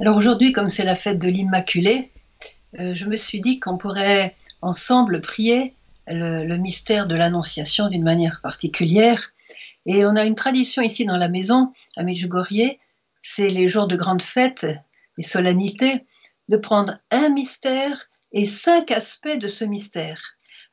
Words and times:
Alors 0.00 0.16
aujourd'hui, 0.16 0.52
comme 0.52 0.70
c'est 0.70 0.84
la 0.84 0.96
fête 0.96 1.20
de 1.20 1.28
l'Immaculée, 1.28 2.10
euh, 2.80 2.96
je 2.96 3.04
me 3.04 3.16
suis 3.16 3.40
dit 3.40 3.60
qu'on 3.60 3.78
pourrait 3.78 4.34
ensemble 4.60 5.20
prier 5.20 5.74
le, 6.08 6.56
mystère 6.56 7.06
de 7.06 7.14
l'Annonciation 7.14 7.88
d'une 7.88 8.02
manière 8.02 8.40
particulière. 8.42 9.32
Et 9.86 10.04
on 10.04 10.16
a 10.16 10.24
une 10.24 10.34
tradition 10.34 10.82
ici 10.82 11.04
dans 11.04 11.16
la 11.16 11.28
maison, 11.28 11.72
à 11.96 12.02
Medjugorje, 12.02 12.76
c'est 13.22 13.50
les 13.50 13.68
jours 13.68 13.86
de 13.86 13.96
grande 13.96 14.22
fête, 14.22 14.66
les 15.16 15.24
solennités, 15.24 16.04
de 16.48 16.56
prendre 16.56 16.98
un 17.12 17.28
mystère 17.28 18.08
et 18.32 18.46
cinq 18.46 18.90
aspects 18.90 19.38
de 19.38 19.48
ce 19.48 19.64
mystère. 19.64 20.20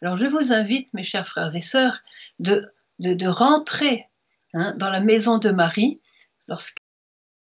Alors 0.01 0.15
je 0.15 0.25
vous 0.25 0.51
invite, 0.51 0.91
mes 0.93 1.03
chers 1.03 1.27
frères 1.27 1.55
et 1.55 1.61
sœurs, 1.61 2.01
de, 2.39 2.73
de, 2.97 3.27
rentrer 3.27 4.07
hein, 4.55 4.73
dans 4.77 4.89
la 4.89 4.99
maison 4.99 5.37
de 5.37 5.51
Marie, 5.51 6.01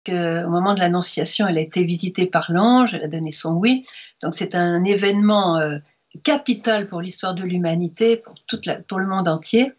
lorsque 0.06 0.46
au 0.46 0.50
moment 0.50 0.74
de 0.74 0.80
l'Annonciation, 0.80 1.46
elle 1.46 1.58
a 1.58 1.60
été 1.60 1.84
visitée 1.84 2.26
par 2.26 2.50
l'ange, 2.50 2.94
elle 2.94 3.04
a 3.04 3.08
donné 3.08 3.30
son 3.30 3.54
oui. 3.54 3.84
Donc 4.22 4.34
c'est 4.34 4.54
un 4.54 4.84
événement 4.84 5.58
euh, 5.58 5.78
capital 6.22 6.88
pour 6.88 7.00
l'histoire 7.00 7.34
de 7.34 7.42
l'humanité, 7.42 8.16
pour, 8.16 8.34
toute 8.46 8.66
le 8.66 9.06
monde 9.06 9.28
entier. 9.28 9.72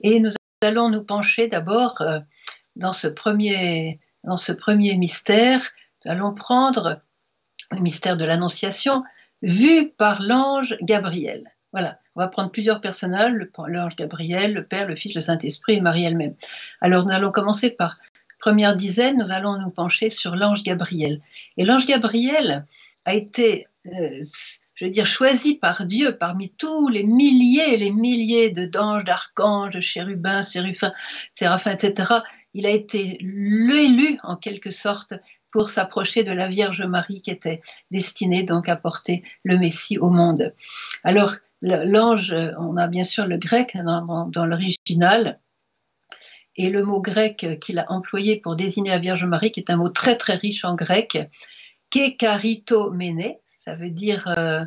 Et 0.00 0.20
nous 0.20 0.32
allons 0.62 0.90
nous 0.90 1.04
pencher 1.04 1.48
d'abord 1.48 2.00
euh, 2.00 2.20
dans, 2.76 2.92
ce 2.92 3.08
premier, 3.08 4.00
dans 4.24 4.36
ce 4.36 4.52
premier 4.52 4.96
mystère. 4.96 5.60
Nous 6.04 6.12
allons 6.12 6.34
prendre 6.34 7.00
le 7.70 7.80
mystère 7.80 8.16
de 8.16 8.24
l'Annonciation 8.24 9.02
vu 9.42 9.90
par 9.90 10.22
l'ange 10.22 10.76
Gabriel. 10.82 11.42
Voilà, 11.72 11.98
on 12.14 12.20
va 12.20 12.28
prendre 12.28 12.50
plusieurs 12.50 12.82
personnages, 12.82 13.32
l'ange 13.66 13.96
Gabriel, 13.96 14.52
le 14.52 14.64
Père, 14.64 14.86
le 14.86 14.94
Fils, 14.94 15.14
le 15.14 15.22
Saint-Esprit 15.22 15.76
et 15.76 15.80
Marie 15.80 16.04
elle-même. 16.04 16.34
Alors 16.82 17.06
nous 17.06 17.12
allons 17.12 17.30
commencer 17.30 17.70
par 17.70 17.96
première 18.42 18.74
dizaine, 18.74 19.18
nous 19.18 19.30
allons 19.30 19.56
nous 19.56 19.70
pencher 19.70 20.10
sur 20.10 20.34
l'ange 20.34 20.64
Gabriel. 20.64 21.20
Et 21.56 21.64
l'ange 21.64 21.86
Gabriel 21.86 22.66
a 23.04 23.14
été, 23.14 23.68
euh, 23.86 24.24
je 24.74 24.84
veux 24.84 24.90
dire, 24.90 25.06
choisi 25.06 25.54
par 25.54 25.86
Dieu 25.86 26.16
parmi 26.18 26.50
tous 26.50 26.88
les 26.88 27.04
milliers 27.04 27.72
et 27.72 27.76
les 27.76 27.92
milliers 27.92 28.50
de 28.50 28.66
d'anges, 28.66 29.04
d'archanges, 29.04 29.74
de 29.74 29.80
chérubins, 29.80 30.42
séruphins, 30.42 30.92
séraphins, 31.36 31.70
etc. 31.70 32.14
Il 32.52 32.66
a 32.66 32.70
été 32.70 33.16
l'élu 33.20 34.18
en 34.24 34.34
quelque 34.34 34.72
sorte 34.72 35.14
pour 35.52 35.70
s'approcher 35.70 36.24
de 36.24 36.32
la 36.32 36.48
Vierge 36.48 36.82
Marie 36.82 37.22
qui 37.22 37.30
était 37.30 37.60
destinée 37.92 38.42
donc 38.42 38.68
à 38.68 38.74
porter 38.74 39.22
le 39.44 39.56
Messie 39.56 39.98
au 39.98 40.10
monde. 40.10 40.52
Alors 41.04 41.36
l'ange, 41.60 42.34
on 42.58 42.76
a 42.76 42.88
bien 42.88 43.04
sûr 43.04 43.28
le 43.28 43.36
grec 43.36 43.76
dans, 43.76 44.26
dans 44.26 44.46
l'original, 44.46 45.38
et 46.56 46.70
le 46.70 46.82
mot 46.82 47.00
grec 47.00 47.58
qu'il 47.60 47.78
a 47.78 47.86
employé 47.88 48.36
pour 48.36 48.56
désigner 48.56 48.90
la 48.90 48.98
Vierge 48.98 49.24
Marie, 49.24 49.52
qui 49.52 49.60
est 49.60 49.70
un 49.70 49.76
mot 49.76 49.88
très 49.88 50.16
très 50.16 50.34
riche 50.34 50.64
en 50.64 50.74
grec, 50.74 51.18
kekarito 51.90 52.92
ça 53.64 53.74
veut 53.74 53.90
dire 53.90 54.26
euh, 54.36 54.62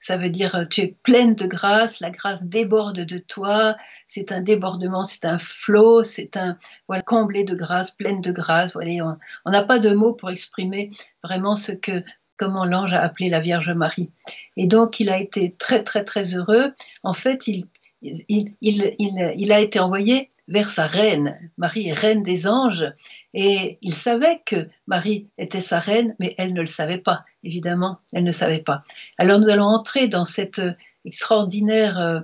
ça 0.00 0.16
veut 0.16 0.30
dire 0.30 0.66
tu 0.70 0.80
es 0.80 0.96
pleine 1.02 1.34
de 1.34 1.46
grâce, 1.46 2.00
la 2.00 2.10
grâce 2.10 2.44
déborde 2.44 3.00
de 3.00 3.18
toi, 3.18 3.76
c'est 4.08 4.32
un 4.32 4.40
débordement, 4.40 5.04
c'est 5.04 5.26
un 5.26 5.38
flot, 5.38 6.04
c'est 6.04 6.36
un 6.36 6.56
voilà 6.88 7.02
comblé 7.02 7.44
de 7.44 7.54
grâce, 7.54 7.90
pleine 7.90 8.20
de 8.20 8.32
grâce. 8.32 8.72
Voilà, 8.72 9.18
on 9.44 9.50
n'a 9.50 9.62
pas 9.62 9.78
de 9.78 9.92
mots 9.92 10.14
pour 10.14 10.30
exprimer 10.30 10.90
vraiment 11.22 11.54
ce 11.54 11.72
que 11.72 12.02
comment 12.38 12.64
l'ange 12.64 12.94
a 12.94 13.00
appelé 13.00 13.28
la 13.28 13.40
Vierge 13.40 13.70
Marie. 13.70 14.10
Et 14.56 14.66
donc 14.66 15.00
il 15.00 15.10
a 15.10 15.20
été 15.20 15.54
très 15.58 15.84
très 15.84 16.04
très 16.04 16.34
heureux. 16.34 16.72
En 17.02 17.12
fait, 17.12 17.46
il, 17.46 17.64
il, 18.00 18.54
il, 18.62 18.94
il 19.36 19.52
a 19.52 19.60
été 19.60 19.78
envoyé 19.78 20.30
vers 20.50 20.68
sa 20.68 20.86
reine. 20.86 21.38
Marie 21.56 21.88
est 21.88 21.94
reine 21.94 22.22
des 22.22 22.46
anges 22.46 22.92
et 23.32 23.78
il 23.80 23.94
savait 23.94 24.42
que 24.44 24.68
Marie 24.86 25.28
était 25.38 25.60
sa 25.60 25.78
reine, 25.78 26.14
mais 26.18 26.34
elle 26.36 26.52
ne 26.52 26.60
le 26.60 26.66
savait 26.66 26.98
pas, 26.98 27.24
évidemment, 27.44 28.00
elle 28.12 28.24
ne 28.24 28.32
savait 28.32 28.58
pas. 28.58 28.82
Alors 29.16 29.38
nous 29.38 29.48
allons 29.48 29.66
entrer 29.66 30.08
dans 30.08 30.24
cet 30.24 30.60
extraordinaire, 31.04 31.98
euh, 31.98 32.20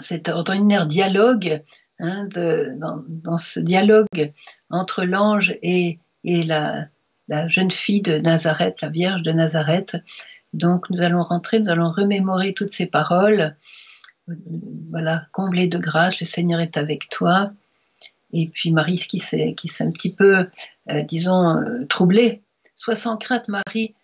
cet 0.00 0.30
dialogue, 0.88 1.62
hein, 2.00 2.28
dans, 2.32 3.38
ce 3.38 3.60
dialogue 3.60 4.28
entre 4.68 5.04
l'ange 5.04 5.56
et, 5.62 6.00
et 6.24 6.42
la, 6.42 6.86
la 7.28 7.48
jeune 7.48 7.70
fille 7.70 8.02
de 8.02 8.18
Nazareth, 8.18 8.80
la 8.82 8.88
Vierge 8.88 9.22
de 9.22 9.32
Nazareth. 9.32 9.96
Donc 10.54 10.90
nous 10.90 11.02
allons 11.02 11.22
rentrer, 11.22 11.60
nous 11.60 11.70
allons 11.70 11.92
remémorer 11.92 12.52
toutes 12.52 12.72
ces 12.72 12.86
paroles 12.86 13.54
voilà, 14.90 15.26
comblé 15.32 15.66
de 15.66 15.78
grâce, 15.78 16.20
le 16.20 16.26
Seigneur 16.26 16.60
est 16.60 16.76
avec 16.76 17.08
toi. 17.10 17.52
Et 18.32 18.48
puis 18.48 18.70
Marie 18.70 18.96
qui 18.96 19.18
s'est, 19.18 19.54
un 19.80 19.90
petit 19.90 20.12
peu, 20.12 20.44
euh, 20.90 21.02
disons, 21.02 21.56
euh, 21.56 21.84
troublée. 21.86 22.42
Sois 22.76 22.96
sans 22.96 23.16
crainte, 23.16 23.48
Marie, 23.48 23.94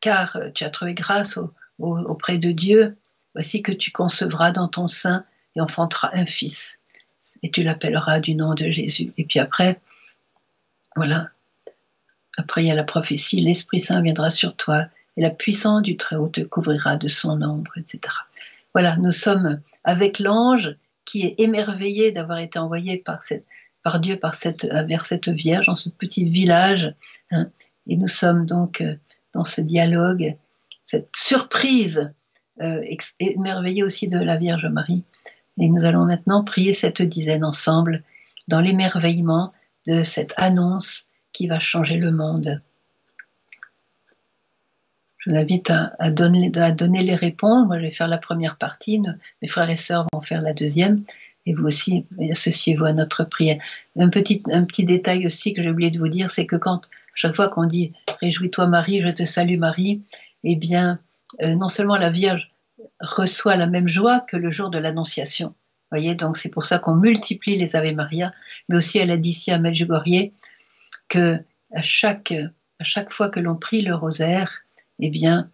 car 0.00 0.38
tu 0.54 0.64
as 0.64 0.70
trouvé 0.70 0.94
grâce 0.94 1.38
auprès 1.78 2.38
de 2.38 2.52
Dieu. 2.52 2.96
Voici 3.34 3.60
que 3.60 3.72
tu 3.72 3.90
concevras 3.90 4.52
dans 4.52 4.68
ton 4.68 4.88
sein 4.88 5.24
et 5.54 5.60
enfanteras 5.60 6.10
un 6.14 6.24
fils. 6.24 6.78
Et 7.42 7.50
tu 7.50 7.62
l'appelleras 7.62 8.20
du 8.20 8.34
nom 8.34 8.54
de 8.54 8.70
Jésus. 8.70 9.10
Et 9.18 9.24
puis 9.24 9.40
après, 9.40 9.80
voilà. 10.94 11.28
Après, 12.38 12.62
il 12.62 12.68
y 12.68 12.70
a 12.70 12.74
la 12.74 12.84
prophétie, 12.84 13.40
l'Esprit 13.40 13.80
Saint 13.80 14.00
viendra 14.00 14.30
sur 14.30 14.56
toi 14.56 14.86
et 15.16 15.22
la 15.22 15.30
puissance 15.30 15.82
du 15.82 15.96
Très-Haut 15.96 16.28
te 16.28 16.42
couvrira 16.42 16.96
de 16.96 17.08
son 17.08 17.40
ombre, 17.42 17.72
etc. 17.76 18.00
Voilà, 18.76 18.98
nous 18.98 19.12
sommes 19.12 19.62
avec 19.84 20.18
l'ange 20.18 20.76
qui 21.06 21.22
est 21.22 21.40
émerveillé 21.40 22.12
d'avoir 22.12 22.40
été 22.40 22.58
envoyé 22.58 23.02
par, 23.82 24.00
Dieu 24.00 24.18
par 24.18 24.34
cette, 24.34 24.66
vers 24.66 25.06
cette 25.06 25.30
Vierge 25.30 25.64
dans 25.64 25.76
ce 25.76 25.88
petit 25.88 26.26
village. 26.26 26.94
Hein. 27.30 27.48
et 27.86 27.96
nous 27.96 28.06
sommes 28.06 28.44
donc 28.44 28.82
euh, 28.82 28.96
dans 29.32 29.44
ce 29.44 29.62
dialogue, 29.62 30.36
cette 30.84 31.08
surprise 31.16 32.12
euh, 32.60 32.84
émerveillée 33.18 33.82
aussi 33.82 34.08
de 34.08 34.18
la 34.18 34.36
Vierge 34.36 34.66
Marie. 34.66 35.06
Et 35.58 35.70
nous 35.70 35.82
allons 35.82 36.04
maintenant 36.04 36.44
prier 36.44 36.74
cette 36.74 37.00
dizaine 37.00 37.44
ensemble 37.44 38.02
dans 38.46 38.60
l'émerveillement 38.60 39.54
de 39.86 40.02
cette 40.02 40.34
annonce 40.36 41.06
qui 41.32 41.46
va 41.46 41.60
changer 41.60 41.96
le 41.96 42.10
monde. 42.10 42.60
Je 45.26 45.32
vous 45.32 45.36
invite 45.36 45.70
à, 45.70 46.10
donner, 46.10 47.02
les 47.02 47.14
réponses. 47.16 47.66
Moi, 47.66 47.78
je 47.78 47.82
vais 47.82 47.90
faire 47.90 48.06
la 48.06 48.18
première 48.18 48.56
partie. 48.56 49.02
Mes 49.42 49.48
frères 49.48 49.68
et 49.68 49.76
sœurs 49.76 50.06
vont 50.12 50.20
faire 50.20 50.40
la 50.40 50.52
deuxième. 50.52 51.00
Et 51.46 51.54
vous 51.54 51.64
aussi, 51.64 52.06
associez-vous 52.30 52.84
à 52.84 52.92
notre 52.92 53.24
prière. 53.24 53.56
Un 53.98 54.08
petit, 54.08 54.40
détail 54.84 55.26
aussi 55.26 55.52
que 55.52 55.62
j'ai 55.62 55.70
oublié 55.70 55.90
de 55.90 55.98
vous 55.98 56.08
dire, 56.08 56.30
c'est 56.30 56.46
que 56.46 56.54
quand, 56.54 56.82
chaque 57.16 57.34
fois 57.34 57.48
qu'on 57.48 57.66
dit 57.66 57.92
Réjouis-toi 58.20 58.68
Marie, 58.68 59.02
je 59.02 59.08
te 59.08 59.24
salue 59.24 59.58
Marie, 59.58 60.02
eh 60.44 60.54
bien, 60.54 61.00
euh, 61.42 61.56
non 61.56 61.68
seulement 61.68 61.96
la 61.96 62.10
Vierge 62.10 62.52
reçoit 63.00 63.56
la 63.56 63.66
même 63.66 63.88
joie 63.88 64.20
que 64.20 64.36
le 64.36 64.50
jour 64.50 64.70
de 64.70 64.78
l'Annonciation. 64.78 65.54
voyez, 65.90 66.14
donc 66.14 66.36
c'est 66.36 66.48
pour 66.48 66.64
ça 66.64 66.78
qu'on 66.78 66.94
multiplie 66.94 67.56
les 67.56 67.74
Ave 67.74 67.94
Maria, 67.94 68.32
mais 68.68 68.76
aussi 68.76 68.98
elle 68.98 69.10
a 69.10 69.16
dit 69.16 69.30
ici 69.30 69.50
à 69.50 69.58
Medjugorje 69.58 70.30
que 71.08 71.38
à 71.74 71.82
chaque, 71.82 72.32
à 72.78 72.84
chaque 72.84 73.12
fois 73.12 73.28
que 73.28 73.40
l'on 73.40 73.56
prie 73.56 73.82
le 73.82 73.94
rosaire, 73.94 74.65
eh 75.00 75.10
bien, 75.10 75.50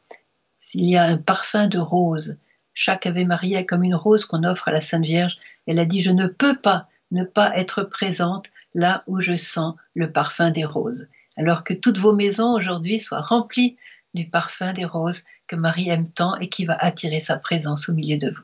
s'il 0.60 0.84
y 0.86 0.96
a 0.96 1.04
un 1.04 1.16
parfum 1.16 1.66
de 1.66 1.78
rose, 1.78 2.36
chaque 2.74 3.06
Ave 3.06 3.26
Maria 3.26 3.60
est 3.60 3.66
comme 3.66 3.82
une 3.84 3.94
rose 3.94 4.24
qu'on 4.24 4.44
offre 4.44 4.68
à 4.68 4.72
la 4.72 4.80
Sainte 4.80 5.04
Vierge. 5.04 5.36
Elle 5.66 5.78
a 5.78 5.84
dit, 5.84 6.00
je 6.00 6.10
ne 6.10 6.26
peux 6.26 6.56
pas 6.56 6.88
ne 7.10 7.24
pas 7.24 7.54
être 7.56 7.82
présente 7.82 8.48
là 8.74 9.04
où 9.06 9.20
je 9.20 9.36
sens 9.36 9.74
le 9.94 10.10
parfum 10.10 10.50
des 10.50 10.64
roses. 10.64 11.08
Alors 11.36 11.64
que 11.64 11.74
toutes 11.74 11.98
vos 11.98 12.14
maisons 12.14 12.52
aujourd'hui 12.52 13.00
soient 13.00 13.20
remplies 13.20 13.76
du 14.14 14.28
parfum 14.28 14.72
des 14.72 14.84
roses 14.84 15.24
que 15.46 15.56
Marie 15.56 15.90
aime 15.90 16.10
tant 16.10 16.36
et 16.38 16.48
qui 16.48 16.64
va 16.64 16.74
attirer 16.74 17.20
sa 17.20 17.36
présence 17.36 17.88
au 17.88 17.94
milieu 17.94 18.16
de 18.16 18.30
vous. 18.30 18.42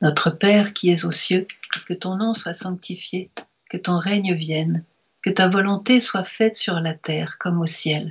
Notre 0.00 0.30
Père 0.30 0.72
qui 0.72 0.90
es 0.90 1.04
aux 1.04 1.12
cieux, 1.12 1.46
que 1.86 1.94
ton 1.94 2.16
nom 2.16 2.34
soit 2.34 2.54
sanctifié, 2.54 3.30
que 3.70 3.76
ton 3.76 3.96
règne 3.96 4.34
vienne, 4.34 4.84
que 5.22 5.30
ta 5.30 5.48
volonté 5.48 6.00
soit 6.00 6.24
faite 6.24 6.56
sur 6.56 6.80
la 6.80 6.94
terre 6.94 7.38
comme 7.38 7.60
au 7.60 7.66
ciel. 7.66 8.10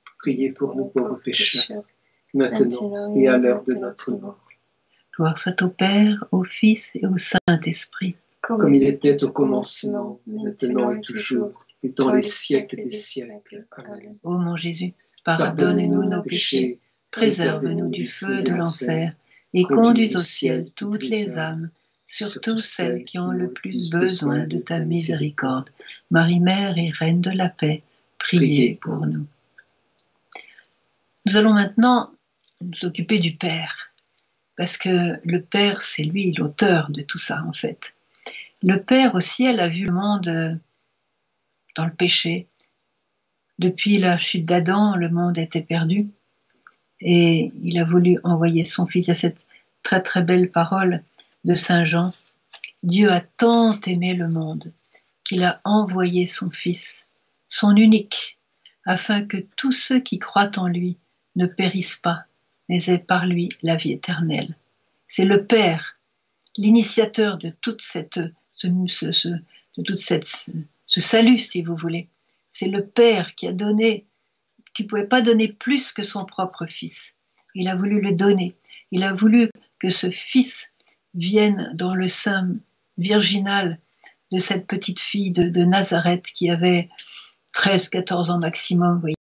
priez 0.21 0.51
pour 0.51 0.75
nous 0.75 0.85
pauvres 0.85 1.19
pécheurs, 1.23 1.83
maintenant 2.33 3.15
et 3.15 3.27
à 3.27 3.37
l'heure 3.37 3.63
de 3.63 3.73
notre 3.73 4.11
mort. 4.11 4.47
Gloire 5.15 5.37
soit 5.37 5.61
au 5.61 5.69
Père, 5.69 6.25
au 6.31 6.43
Fils 6.43 6.95
et 6.95 7.05
au 7.05 7.17
Saint-Esprit. 7.17 8.15
Comme 8.41 8.73
il 8.73 8.83
était 8.83 9.23
au 9.23 9.31
commencement, 9.31 10.19
maintenant 10.25 10.91
et 10.91 11.01
toujours, 11.01 11.53
et 11.83 11.89
dans 11.89 12.11
les 12.11 12.21
siècles 12.21 12.77
des 12.77 12.89
siècles. 12.89 13.65
Amen. 13.77 14.15
Ô 14.23 14.37
mon 14.39 14.55
Jésus, 14.55 14.93
Pardonne-nous 15.23 16.05
nos 16.05 16.23
péchés, 16.23 16.79
préserve-nous 17.11 17.89
du 17.89 18.07
feu 18.07 18.41
de 18.41 18.51
l'enfer, 18.51 19.13
et 19.53 19.63
conduis 19.63 20.15
au 20.15 20.19
ciel 20.19 20.69
toutes 20.75 21.03
les 21.03 21.37
âmes, 21.37 21.69
surtout 22.07 22.57
celles 22.57 23.03
qui 23.03 23.19
ont 23.19 23.31
le 23.31 23.51
plus 23.51 23.89
besoin 23.89 24.47
de 24.47 24.57
ta 24.57 24.79
miséricorde. 24.79 25.69
Marie-Mère 26.09 26.77
et 26.77 26.89
Reine 26.89 27.21
de 27.21 27.31
la 27.31 27.49
paix, 27.49 27.83
priez 28.17 28.79
pour 28.81 29.05
nous. 29.05 29.25
Nous 31.25 31.35
allons 31.35 31.53
maintenant 31.53 32.11
nous 32.61 32.87
occuper 32.87 33.17
du 33.17 33.33
Père, 33.33 33.91
parce 34.57 34.77
que 34.77 35.19
le 35.23 35.41
Père, 35.41 35.81
c'est 35.81 36.03
lui 36.03 36.33
l'auteur 36.33 36.89
de 36.89 37.01
tout 37.01 37.19
ça, 37.19 37.43
en 37.47 37.53
fait. 37.53 37.93
Le 38.63 38.81
Père 38.81 39.15
au 39.15 39.19
ciel 39.19 39.59
a 39.59 39.67
vu 39.67 39.85
le 39.85 39.93
monde 39.93 40.59
dans 41.75 41.85
le 41.85 41.93
péché, 41.93 42.47
depuis 43.61 43.99
la 43.99 44.17
chute 44.17 44.45
d'Adam, 44.45 44.95
le 44.95 45.07
monde 45.07 45.37
était 45.37 45.61
perdu. 45.61 46.09
Et 46.99 47.51
il 47.61 47.77
a 47.77 47.83
voulu 47.83 48.17
envoyer 48.23 48.65
son 48.65 48.87
fils 48.87 49.07
à 49.09 49.13
cette 49.13 49.45
très 49.83 50.01
très 50.01 50.23
belle 50.23 50.49
parole 50.49 51.03
de 51.45 51.53
Saint 51.53 51.85
Jean. 51.85 52.11
Dieu 52.81 53.11
a 53.11 53.21
tant 53.21 53.79
aimé 53.81 54.15
le 54.15 54.27
monde 54.27 54.71
qu'il 55.23 55.43
a 55.43 55.61
envoyé 55.63 56.25
son 56.25 56.49
fils, 56.49 57.05
son 57.49 57.75
unique, 57.75 58.39
afin 58.85 59.23
que 59.23 59.37
tous 59.55 59.73
ceux 59.73 59.99
qui 59.99 60.17
croient 60.17 60.57
en 60.57 60.67
lui 60.67 60.97
ne 61.35 61.45
périssent 61.45 61.97
pas, 61.97 62.25
mais 62.69 62.83
aient 62.87 62.99
par 62.99 63.25
lui 63.25 63.49
la 63.61 63.75
vie 63.75 63.91
éternelle. 63.91 64.55
C'est 65.07 65.25
le 65.25 65.45
Père, 65.45 65.97
l'initiateur 66.57 67.37
de 67.37 67.51
toute 67.61 67.81
cette, 67.81 68.19
ce, 68.51 68.67
de 68.67 69.83
toute 69.83 69.99
cette, 69.99 70.49
ce 70.85 71.01
salut, 71.01 71.37
si 71.37 71.61
vous 71.61 71.75
voulez, 71.75 72.07
c'est 72.49 72.67
le 72.67 72.85
Père 72.85 73.35
qui 73.35 73.47
a 73.47 73.53
donné, 73.53 74.05
qui 74.75 74.83
ne 74.83 74.87
pouvait 74.87 75.07
pas 75.07 75.21
donner 75.21 75.47
plus 75.47 75.91
que 75.91 76.03
son 76.03 76.25
propre 76.25 76.65
Fils. 76.65 77.15
Il 77.55 77.67
a 77.67 77.75
voulu 77.75 78.01
le 78.01 78.11
donner. 78.11 78.55
Il 78.91 79.03
a 79.03 79.13
voulu 79.13 79.49
que 79.79 79.89
ce 79.89 80.09
Fils 80.09 80.71
vienne 81.13 81.71
dans 81.73 81.95
le 81.95 82.07
sein 82.07 82.51
virginal 82.97 83.79
de 84.31 84.39
cette 84.39 84.67
petite 84.67 84.99
fille 84.99 85.31
de, 85.31 85.65
Nazareth 85.65 86.25
qui 86.33 86.49
avait 86.49 86.89
13-14 87.55 88.31
ans 88.31 88.39
maximum, 88.39 88.95
vous 88.95 89.01
voyez. 89.01 89.15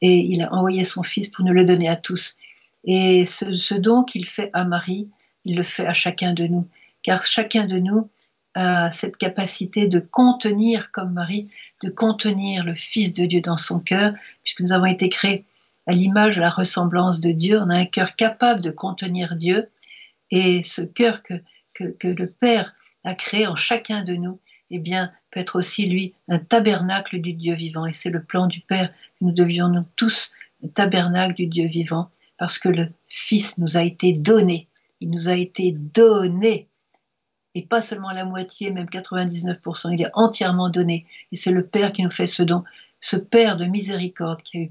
Et 0.00 0.18
il 0.18 0.42
a 0.42 0.52
envoyé 0.52 0.84
son 0.84 1.02
Fils 1.02 1.28
pour 1.28 1.44
nous 1.44 1.52
le 1.52 1.64
donner 1.64 1.88
à 1.88 1.96
tous. 1.96 2.36
Et 2.84 3.26
ce, 3.26 3.74
don 3.74 4.04
qu'il 4.04 4.26
fait 4.26 4.50
à 4.52 4.64
Marie, 4.64 5.08
il 5.44 5.56
le 5.56 5.62
fait 5.62 5.86
à 5.86 5.92
chacun 5.92 6.34
de 6.34 6.46
nous. 6.46 6.66
Car 7.02 7.24
chacun 7.24 7.66
de 7.66 7.78
nous 7.78 8.08
a 8.54 8.90
cette 8.90 9.16
capacité 9.16 9.88
de 9.88 10.00
contenir, 10.00 10.90
comme 10.90 11.12
Marie, 11.12 11.48
de 11.82 11.90
contenir 11.90 12.64
le 12.64 12.74
Fils 12.74 13.12
de 13.12 13.26
Dieu 13.26 13.40
dans 13.40 13.56
son 13.56 13.80
cœur, 13.80 14.14
puisque 14.42 14.60
nous 14.60 14.72
avons 14.72 14.86
été 14.86 15.08
créés 15.08 15.44
à 15.86 15.92
l'image, 15.92 16.38
à 16.38 16.42
la 16.42 16.50
ressemblance 16.50 17.20
de 17.20 17.32
Dieu. 17.32 17.60
On 17.60 17.70
a 17.70 17.78
un 17.78 17.84
cœur 17.84 18.14
capable 18.14 18.62
de 18.62 18.70
contenir 18.70 19.36
Dieu. 19.36 19.68
Et 20.30 20.62
ce 20.62 20.82
cœur 20.82 21.22
que, 21.22 21.34
que, 21.74 22.08
le 22.08 22.30
Père 22.30 22.74
a 23.04 23.14
créé 23.14 23.46
en 23.46 23.56
chacun 23.56 24.04
de 24.04 24.14
nous, 24.14 24.38
eh 24.70 24.78
bien, 24.78 25.12
peut 25.30 25.40
être 25.40 25.56
aussi, 25.56 25.86
lui, 25.86 26.14
un 26.28 26.38
tabernacle 26.38 27.20
du 27.20 27.32
Dieu 27.32 27.54
vivant. 27.54 27.86
Et 27.86 27.92
c'est 27.92 28.10
le 28.10 28.22
plan 28.22 28.46
du 28.46 28.60
Père 28.60 28.92
nous 29.20 29.32
devions, 29.32 29.68
nous 29.68 29.84
tous, 29.96 30.30
un 30.64 30.68
tabernacle 30.68 31.34
du 31.34 31.46
Dieu 31.46 31.66
vivant, 31.66 32.10
parce 32.38 32.58
que 32.58 32.68
le 32.68 32.88
Fils 33.08 33.58
nous 33.58 33.76
a 33.76 33.82
été 33.82 34.12
donné. 34.12 34.68
Il 35.00 35.10
nous 35.10 35.28
a 35.28 35.34
été 35.34 35.72
donné 35.72 36.68
et 37.54 37.62
pas 37.62 37.82
seulement 37.82 38.12
la 38.12 38.24
moitié, 38.24 38.70
même 38.70 38.86
99%, 38.86 39.92
il 39.92 40.02
est 40.02 40.10
entièrement 40.14 40.68
donné. 40.68 41.06
Et 41.32 41.36
c'est 41.36 41.50
le 41.50 41.66
Père 41.66 41.92
qui 41.92 42.02
nous 42.04 42.10
fait 42.10 42.26
ce 42.26 42.42
don, 42.42 42.62
ce 43.00 43.16
Père 43.16 43.56
de 43.56 43.64
miséricorde 43.64 44.42
qui 44.42 44.70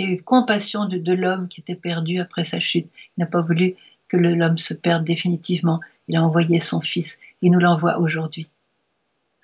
a 0.00 0.04
eu, 0.04 0.22
compassion 0.22 0.86
de, 0.86 0.98
de 0.98 1.12
l'homme 1.12 1.48
qui 1.48 1.60
était 1.60 1.76
perdu 1.76 2.18
après 2.18 2.44
sa 2.44 2.58
chute. 2.58 2.90
Il 3.16 3.20
n'a 3.20 3.26
pas 3.26 3.38
voulu 3.38 3.76
que 4.08 4.16
l'homme 4.16 4.58
se 4.58 4.74
perde 4.74 5.04
définitivement. 5.04 5.80
Il 6.08 6.16
a 6.16 6.22
envoyé 6.22 6.58
son 6.58 6.80
Fils. 6.80 7.18
Il 7.42 7.52
nous 7.52 7.60
l'envoie 7.60 7.98
aujourd'hui, 7.98 8.48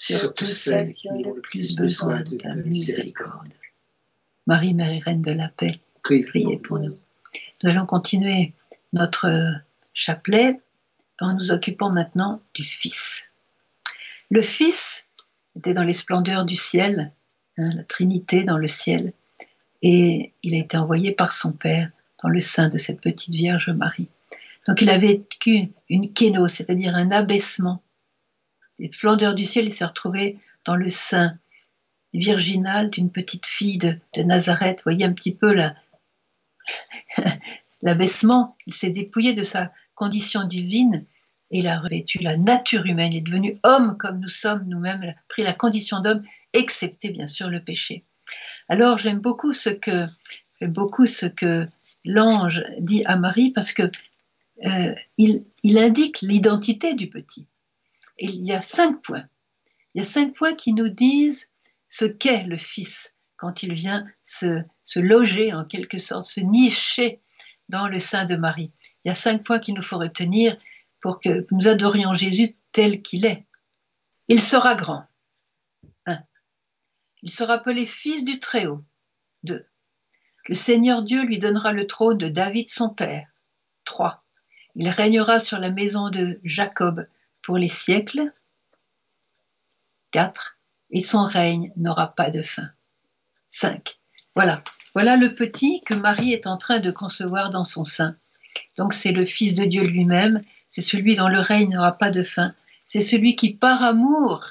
surtout 0.00 0.46
celles 0.46 0.94
qui 0.94 1.10
ont 1.10 1.34
le 1.34 1.42
plus 1.42 1.76
besoin 1.76 2.22
de 2.22 2.38
ta 2.38 2.54
miséricorde. 2.54 3.52
Marie, 4.46 4.72
Mère 4.72 4.90
et 4.90 4.98
Reine 4.98 5.20
de 5.20 5.32
la 5.32 5.48
paix, 5.48 5.78
priez 6.02 6.56
pour 6.56 6.78
nous. 6.78 6.96
Nous 7.62 7.70
allons 7.70 7.84
continuer 7.84 8.54
notre 8.94 9.30
chapelet 9.92 10.58
en 11.20 11.34
nous 11.34 11.50
occupant 11.50 11.90
maintenant 11.90 12.40
du 12.54 12.64
Fils. 12.64 13.24
Le 14.30 14.40
Fils 14.40 15.06
était 15.54 15.74
dans 15.74 15.84
les 15.84 15.92
splendeurs 15.92 16.46
du 16.46 16.56
ciel, 16.56 17.12
hein, 17.58 17.70
la 17.74 17.84
Trinité 17.84 18.44
dans 18.44 18.56
le 18.56 18.68
ciel, 18.68 19.12
et 19.82 20.32
il 20.42 20.54
a 20.54 20.58
été 20.58 20.78
envoyé 20.78 21.12
par 21.12 21.32
son 21.32 21.52
Père 21.52 21.90
dans 22.22 22.30
le 22.30 22.40
sein 22.40 22.70
de 22.70 22.78
cette 22.78 23.02
petite 23.02 23.34
Vierge 23.34 23.68
Marie. 23.68 24.08
Donc 24.66 24.80
il 24.80 24.88
a 24.88 24.98
vécu 24.98 25.68
une 25.90 26.10
kénose, 26.12 26.52
c'est-à-dire 26.52 26.94
un 26.94 27.10
abaissement. 27.10 27.82
Les 28.80 28.90
splendeurs 28.90 29.34
du 29.34 29.44
ciel, 29.44 29.66
il 29.66 29.72
s'est 29.72 29.84
retrouvé 29.84 30.38
dans 30.64 30.74
le 30.74 30.88
sein 30.88 31.38
virginal 32.14 32.88
d'une 32.88 33.12
petite 33.12 33.46
fille 33.46 33.76
de, 33.76 33.98
Nazareth. 34.16 34.78
Vous 34.78 34.84
voyez 34.84 35.04
un 35.04 35.12
petit 35.12 35.34
peu 35.34 35.52
la, 35.52 35.74
l'abaissement, 37.82 38.56
il 38.66 38.72
s'est 38.72 38.88
dépouillé 38.88 39.34
de 39.34 39.44
sa 39.44 39.70
condition 39.94 40.44
divine 40.44 41.04
et 41.50 41.58
il 41.58 41.68
a 41.68 41.78
revêtu 41.78 42.20
la 42.20 42.38
nature 42.38 42.86
humaine, 42.86 43.12
il 43.12 43.18
est 43.18 43.20
devenu 43.20 43.54
homme 43.64 43.98
comme 43.98 44.18
nous 44.18 44.28
sommes 44.28 44.64
nous-mêmes, 44.66 45.02
a 45.02 45.12
pris 45.28 45.42
la 45.42 45.52
condition 45.52 46.00
d'homme, 46.00 46.22
excepté 46.54 47.10
bien 47.10 47.26
sûr 47.26 47.50
le 47.50 47.62
péché. 47.62 48.06
Alors 48.70 48.96
j'aime 48.96 49.20
beaucoup 49.20 49.52
ce 49.52 49.68
que 49.68 51.66
l'ange 52.06 52.64
dit 52.78 53.04
à 53.04 53.16
Marie 53.16 53.50
parce 53.50 53.74
que 53.74 53.90
euh, 54.64 54.94
il 55.18 55.78
indique 55.78 56.22
l'identité 56.22 56.94
du 56.94 57.10
petit. 57.10 57.46
Il 58.20 58.46
y 58.46 58.52
a 58.52 58.60
cinq 58.60 59.02
points. 59.02 59.26
Il 59.94 59.98
y 59.98 60.02
a 60.02 60.04
cinq 60.04 60.34
points 60.34 60.54
qui 60.54 60.72
nous 60.72 60.88
disent 60.88 61.48
ce 61.88 62.04
qu'est 62.04 62.44
le 62.44 62.56
Fils 62.56 63.14
quand 63.36 63.62
il 63.62 63.72
vient 63.72 64.06
se, 64.24 64.62
se 64.84 65.00
loger 65.00 65.52
en 65.54 65.64
quelque 65.64 65.98
sorte, 65.98 66.26
se 66.26 66.40
nicher 66.40 67.20
dans 67.70 67.88
le 67.88 67.98
sein 67.98 68.26
de 68.26 68.36
Marie. 68.36 68.70
Il 69.04 69.08
y 69.08 69.10
a 69.10 69.14
cinq 69.14 69.42
points 69.42 69.58
qu'il 69.58 69.74
nous 69.74 69.82
faut 69.82 69.98
retenir 69.98 70.56
pour 71.00 71.20
que 71.20 71.46
nous 71.50 71.66
adorions 71.66 72.12
Jésus 72.12 72.56
tel 72.72 73.00
qu'il 73.00 73.24
est. 73.24 73.46
Il 74.28 74.42
sera 74.42 74.74
grand. 74.74 75.04
1. 76.06 76.22
Il 77.22 77.32
sera 77.32 77.54
appelé 77.54 77.86
fils 77.86 78.24
du 78.24 78.38
Très-Haut. 78.38 78.84
2. 79.44 79.64
Le 80.46 80.54
Seigneur 80.54 81.02
Dieu 81.02 81.22
lui 81.22 81.38
donnera 81.38 81.72
le 81.72 81.86
trône 81.86 82.18
de 82.18 82.28
David 82.28 82.68
son 82.68 82.90
père. 82.90 83.26
3. 83.84 84.22
Il 84.76 84.88
régnera 84.88 85.40
sur 85.40 85.58
la 85.58 85.70
maison 85.70 86.10
de 86.10 86.38
Jacob 86.44 87.06
pour 87.42 87.58
les 87.58 87.68
siècles. 87.68 88.32
4. 90.12 90.58
Et 90.90 91.00
son 91.00 91.22
règne 91.22 91.72
n'aura 91.76 92.14
pas 92.14 92.30
de 92.30 92.42
fin. 92.42 92.70
5. 93.48 93.98
Voilà. 94.34 94.62
Voilà 94.94 95.16
le 95.16 95.34
petit 95.34 95.82
que 95.86 95.94
Marie 95.94 96.32
est 96.32 96.46
en 96.46 96.56
train 96.56 96.80
de 96.80 96.90
concevoir 96.90 97.50
dans 97.50 97.64
son 97.64 97.84
sein. 97.84 98.16
Donc 98.76 98.92
c'est 98.92 99.12
le 99.12 99.24
Fils 99.24 99.54
de 99.54 99.64
Dieu 99.64 99.86
lui-même, 99.86 100.40
c'est 100.68 100.80
celui 100.80 101.16
dont 101.16 101.28
le 101.28 101.40
règne 101.40 101.70
n'aura 101.70 101.96
pas 101.96 102.10
de 102.10 102.22
fin, 102.22 102.54
c'est 102.84 103.00
celui 103.00 103.36
qui 103.36 103.54
par 103.54 103.82
amour 103.82 104.44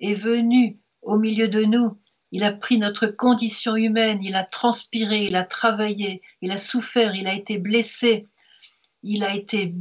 est 0.00 0.14
venu 0.14 0.78
au 1.02 1.16
milieu 1.16 1.48
de 1.48 1.64
nous. 1.64 1.98
Il 2.32 2.44
a 2.44 2.52
pris 2.52 2.78
notre 2.78 3.06
condition 3.06 3.74
humaine, 3.74 4.20
il 4.22 4.36
a 4.36 4.44
transpiré, 4.44 5.24
il 5.24 5.36
a 5.36 5.44
travaillé, 5.44 6.20
il 6.42 6.52
a 6.52 6.58
souffert, 6.58 7.14
il 7.14 7.26
a 7.26 7.34
été 7.34 7.58
blessé, 7.58 8.28
il 9.02 9.24
a 9.24 9.34
été 9.34 9.72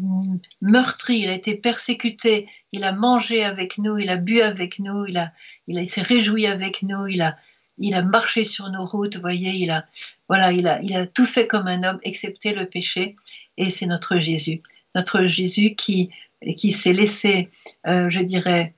meurtri, 0.62 1.20
il 1.20 1.30
a 1.30 1.34
été 1.34 1.56
persécuté, 1.56 2.48
il 2.72 2.84
a 2.84 2.92
mangé 2.92 3.44
avec 3.44 3.78
nous, 3.78 3.98
il 3.98 4.10
a 4.10 4.18
bu 4.18 4.42
avec 4.42 4.80
nous, 4.80 5.06
il, 5.08 5.18
a, 5.18 5.34
il, 5.68 5.88
s'est 5.88 6.02
réjoui 6.02 6.48
avec 6.48 6.84
nous, 6.84 7.08
il 7.08 7.22
a, 7.22 7.38
il 7.78 7.94
a 7.96 8.02
marché 8.02 8.46
sur 8.46 8.70
nos 8.70 8.86
routes, 8.86 9.16
vous 9.16 9.22
voyez, 9.22 9.52
il 9.52 9.72
a, 9.72 9.86
voilà, 10.28 10.52
il 10.52 10.68
a, 10.68 10.82
il 10.82 10.96
a 10.96 11.08
tout 11.08 11.26
fait 11.26 11.48
comme 11.48 11.68
un 11.68 11.84
homme, 11.84 12.00
excepté 12.04 12.54
le 12.54 12.66
péché. 12.66 13.16
Et 13.58 13.70
c'est 13.70 13.88
notre 13.88 14.20
Jésus, 14.20 14.62
notre 14.96 15.26
Jésus 15.26 15.76
qui, 15.76 16.10
qui 16.56 16.72
s'est 16.72 16.94
laissé, 16.94 17.50
euh, 17.88 18.10
je 18.10 18.22
dirais, 18.22 18.74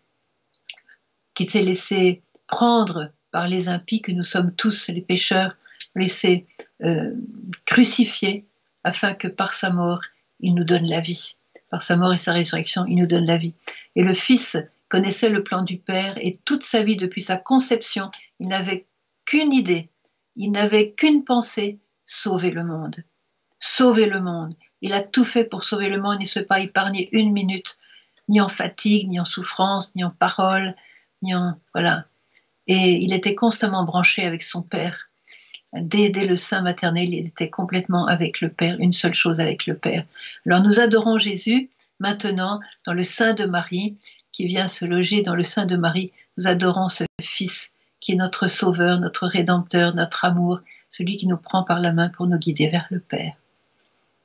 qui 1.35 1.45
s'est 1.45 1.61
laissé 1.61 2.21
prendre 2.47 3.11
par 3.31 3.47
les 3.47 3.69
impies, 3.69 4.01
que 4.01 4.11
nous 4.11 4.23
sommes 4.23 4.53
tous 4.55 4.87
les 4.89 5.01
pécheurs, 5.01 5.53
laissés 5.95 6.45
euh, 6.83 7.13
crucifier, 7.65 8.45
afin 8.83 9.13
que 9.13 9.27
par 9.27 9.53
sa 9.53 9.69
mort, 9.69 10.01
il 10.41 10.55
nous 10.55 10.63
donne 10.63 10.87
la 10.87 10.99
vie. 10.99 11.35
Par 11.69 11.81
sa 11.81 11.95
mort 11.95 12.13
et 12.13 12.17
sa 12.17 12.33
résurrection, 12.33 12.85
il 12.85 12.97
nous 12.97 13.07
donne 13.07 13.25
la 13.25 13.37
vie. 13.37 13.53
Et 13.95 14.03
le 14.03 14.13
Fils 14.13 14.57
connaissait 14.89 15.29
le 15.29 15.43
plan 15.43 15.63
du 15.63 15.77
Père 15.77 16.15
et 16.19 16.33
toute 16.43 16.65
sa 16.65 16.83
vie, 16.83 16.97
depuis 16.97 17.21
sa 17.21 17.37
conception, 17.37 18.11
il 18.39 18.49
n'avait 18.49 18.85
qu'une 19.25 19.53
idée, 19.53 19.89
il 20.35 20.51
n'avait 20.51 20.91
qu'une 20.91 21.23
pensée, 21.23 21.79
sauver 22.05 22.51
le 22.51 22.65
monde. 22.65 22.97
Sauver 23.61 24.07
le 24.07 24.19
monde. 24.19 24.53
Il 24.81 24.93
a 24.93 25.01
tout 25.01 25.23
fait 25.23 25.45
pour 25.45 25.63
sauver 25.63 25.87
le 25.87 26.01
monde, 26.01 26.17
il 26.19 26.23
ne 26.23 26.27
s'est 26.27 26.43
pas 26.43 26.59
épargné 26.59 27.07
une 27.13 27.31
minute, 27.31 27.77
ni 28.27 28.41
en 28.41 28.49
fatigue, 28.49 29.07
ni 29.07 29.19
en 29.19 29.25
souffrance, 29.25 29.95
ni 29.95 30.03
en 30.03 30.09
parole, 30.09 30.75
ni 31.21 31.33
en... 31.35 31.57
Voilà. 31.73 32.05
Et 32.67 32.97
il 32.97 33.13
était 33.13 33.35
constamment 33.35 33.83
branché 33.83 34.25
avec 34.25 34.43
son 34.43 34.61
Père. 34.61 35.10
Dès, 35.73 36.11
le 36.25 36.35
sein 36.35 36.61
maternel, 36.61 37.13
il 37.13 37.27
était 37.27 37.49
complètement 37.49 38.05
avec 38.05 38.41
le 38.41 38.49
Père, 38.49 38.75
une 38.79 38.91
seule 38.91 39.13
chose 39.13 39.39
avec 39.39 39.65
le 39.65 39.75
Père. 39.75 40.05
Alors 40.45 40.61
nous 40.61 40.81
adorons 40.81 41.17
Jésus 41.17 41.69
maintenant 41.99 42.59
dans 42.85 42.93
le 42.93 43.03
sein 43.03 43.33
de 43.33 43.45
Marie, 43.45 43.95
qui 44.33 44.47
vient 44.47 44.67
se 44.67 44.85
loger 44.85 45.21
dans 45.21 45.35
le 45.35 45.43
sein 45.43 45.65
de 45.65 45.77
Marie. 45.77 46.11
Nous 46.37 46.47
adorons 46.47 46.89
ce 46.89 47.05
Fils 47.21 47.71
qui 48.01 48.13
est 48.13 48.15
notre 48.15 48.47
Sauveur, 48.47 48.99
notre 48.99 49.27
Rédempteur, 49.27 49.95
notre 49.95 50.25
amour, 50.25 50.59
celui 50.89 51.15
qui 51.15 51.27
nous 51.27 51.37
prend 51.37 51.63
par 51.63 51.79
la 51.79 51.93
main 51.93 52.09
pour 52.09 52.27
nous 52.27 52.37
guider 52.37 52.67
vers 52.67 52.87
le 52.89 52.99
Père. 52.99 53.33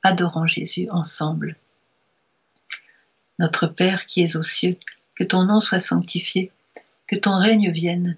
Adorons 0.03 0.47
Jésus 0.47 0.89
ensemble. 0.89 1.55
Notre 3.39 3.67
Père 3.67 4.05
qui 4.05 4.21
es 4.21 4.35
aux 4.35 4.43
cieux, 4.43 4.77
que 5.15 5.23
ton 5.23 5.43
nom 5.43 5.59
soit 5.59 5.79
sanctifié, 5.79 6.51
que 7.05 7.15
ton 7.15 7.37
règne 7.37 7.71
vienne, 7.71 8.17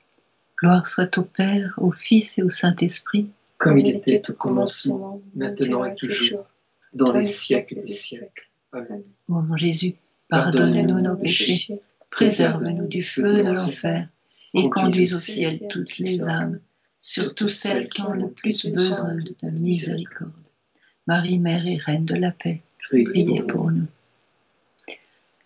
Gloire 0.61 0.85
soit 0.87 1.17
au 1.17 1.23
Père, 1.23 1.73
au 1.77 1.91
Fils 1.91 2.37
et 2.37 2.43
au 2.43 2.51
Saint-Esprit, 2.51 3.29
comme 3.57 3.79
il 3.79 3.87
était 3.89 4.29
au 4.29 4.33
commencement, 4.33 5.19
maintenant 5.33 5.83
et 5.85 5.95
toujours, 5.95 6.45
dans 6.93 7.13
les 7.13 7.23
siècles 7.23 7.75
des 7.75 7.87
siècles. 7.87 8.47
Amen. 8.71 9.01
Ô 9.27 9.41
mon 9.41 9.57
Jésus, 9.57 9.95
pardonne-nous 10.29 11.01
nos 11.01 11.15
péchés, 11.15 11.79
préserve-nous 12.11 12.87
du 12.87 13.01
feu 13.01 13.37
de 13.37 13.41
l'enfer, 13.41 14.07
et 14.53 14.69
conduis 14.69 15.11
au 15.11 15.17
ciel 15.17 15.67
toutes 15.67 15.97
les 15.97 16.21
âmes, 16.21 16.59
surtout 16.99 17.47
celles 17.49 17.89
qui 17.89 18.01
ont 18.01 18.13
le 18.13 18.29
plus 18.29 18.65
besoin 18.67 19.15
de 19.15 19.29
ta 19.29 19.47
miséricorde. 19.47 20.31
Marie, 21.07 21.39
Mère 21.39 21.65
et 21.65 21.77
Reine 21.77 22.05
de 22.05 22.15
la 22.15 22.31
paix, 22.31 22.61
priez 22.87 23.41
pour 23.41 23.71
nous. 23.71 23.87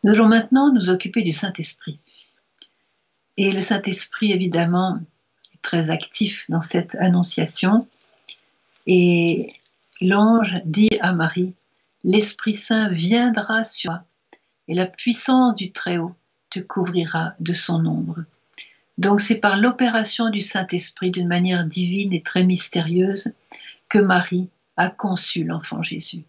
Nous 0.03 0.11
allons 0.11 0.27
maintenant 0.27 0.73
nous 0.73 0.89
occuper 0.89 1.23
du 1.23 1.31
Saint-Esprit. 1.31 1.99
Et 3.37 3.51
le 3.51 3.61
Saint-Esprit, 3.61 4.31
évidemment, 4.31 4.99
est 5.53 5.61
très 5.61 5.89
actif 5.89 6.45
dans 6.49 6.61
cette 6.61 6.95
annonciation. 6.95 7.87
Et 8.87 9.47
l'ange 10.01 10.55
dit 10.65 10.97
à 11.01 11.11
Marie, 11.11 11.53
l'Esprit 12.03 12.53
Saint 12.53 12.89
viendra 12.89 13.63
sur 13.63 13.91
toi 13.91 14.03
et 14.67 14.73
la 14.73 14.85
puissance 14.85 15.55
du 15.55 15.71
Très-Haut 15.71 16.11
te 16.49 16.59
couvrira 16.59 17.33
de 17.39 17.53
son 17.53 17.85
ombre. 17.85 18.23
Donc 18.97 19.19
c'est 19.21 19.35
par 19.35 19.57
l'opération 19.57 20.29
du 20.29 20.41
Saint-Esprit 20.41 21.11
d'une 21.11 21.27
manière 21.27 21.65
divine 21.65 22.13
et 22.13 22.21
très 22.21 22.43
mystérieuse 22.43 23.33
que 23.89 23.99
Marie 23.99 24.49
a 24.77 24.89
conçu 24.89 25.43
l'enfant 25.43 25.83
Jésus. 25.83 26.23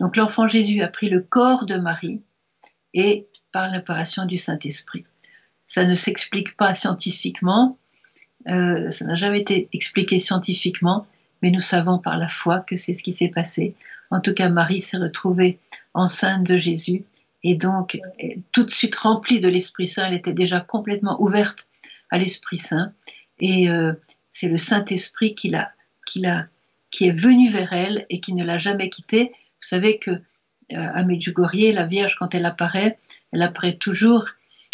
Donc 0.00 0.16
l'enfant 0.16 0.48
Jésus 0.48 0.82
a 0.82 0.88
pris 0.88 1.08
le 1.08 1.20
corps 1.20 1.66
de 1.66 1.76
Marie 1.76 2.20
et 2.94 3.26
par 3.52 3.70
l'opération 3.70 4.26
du 4.26 4.36
Saint-Esprit. 4.36 5.04
Ça 5.70 5.84
ne 5.84 5.94
s'explique 5.94 6.56
pas 6.56 6.74
scientifiquement, 6.74 7.78
euh, 8.48 8.90
ça 8.90 9.04
n'a 9.04 9.14
jamais 9.14 9.38
été 9.38 9.68
expliqué 9.72 10.18
scientifiquement, 10.18 11.06
mais 11.42 11.52
nous 11.52 11.60
savons 11.60 12.00
par 12.00 12.18
la 12.18 12.28
foi 12.28 12.58
que 12.58 12.76
c'est 12.76 12.92
ce 12.92 13.04
qui 13.04 13.12
s'est 13.12 13.28
passé. 13.28 13.76
En 14.10 14.20
tout 14.20 14.34
cas, 14.34 14.48
Marie 14.48 14.80
s'est 14.80 14.96
retrouvée 14.96 15.60
enceinte 15.94 16.42
de 16.42 16.56
Jésus 16.56 17.04
et 17.44 17.54
donc 17.54 18.00
tout 18.50 18.64
de 18.64 18.70
suite 18.72 18.96
remplie 18.96 19.38
de 19.38 19.48
l'Esprit 19.48 19.86
Saint. 19.86 20.06
Elle 20.08 20.14
était 20.14 20.32
déjà 20.32 20.58
complètement 20.58 21.22
ouverte 21.22 21.68
à 22.10 22.18
l'Esprit 22.18 22.58
Saint 22.58 22.92
et 23.38 23.70
euh, 23.70 23.92
c'est 24.32 24.48
le 24.48 24.56
Saint-Esprit 24.56 25.36
qui, 25.36 25.54
qui, 26.04 26.24
qui 26.90 27.06
est 27.06 27.16
venu 27.16 27.48
vers 27.48 27.72
elle 27.72 28.06
et 28.10 28.18
qui 28.18 28.34
ne 28.34 28.44
l'a 28.44 28.58
jamais 28.58 28.88
quittée. 28.88 29.26
Vous 29.26 29.68
savez 29.68 30.00
que 30.00 30.10
euh, 30.10 30.18
à 30.68 31.04
Medjugorje, 31.04 31.72
la 31.72 31.86
Vierge, 31.86 32.16
quand 32.18 32.34
elle 32.34 32.46
apparaît, 32.46 32.98
elle 33.32 33.42
apparaît 33.42 33.76
toujours 33.76 34.24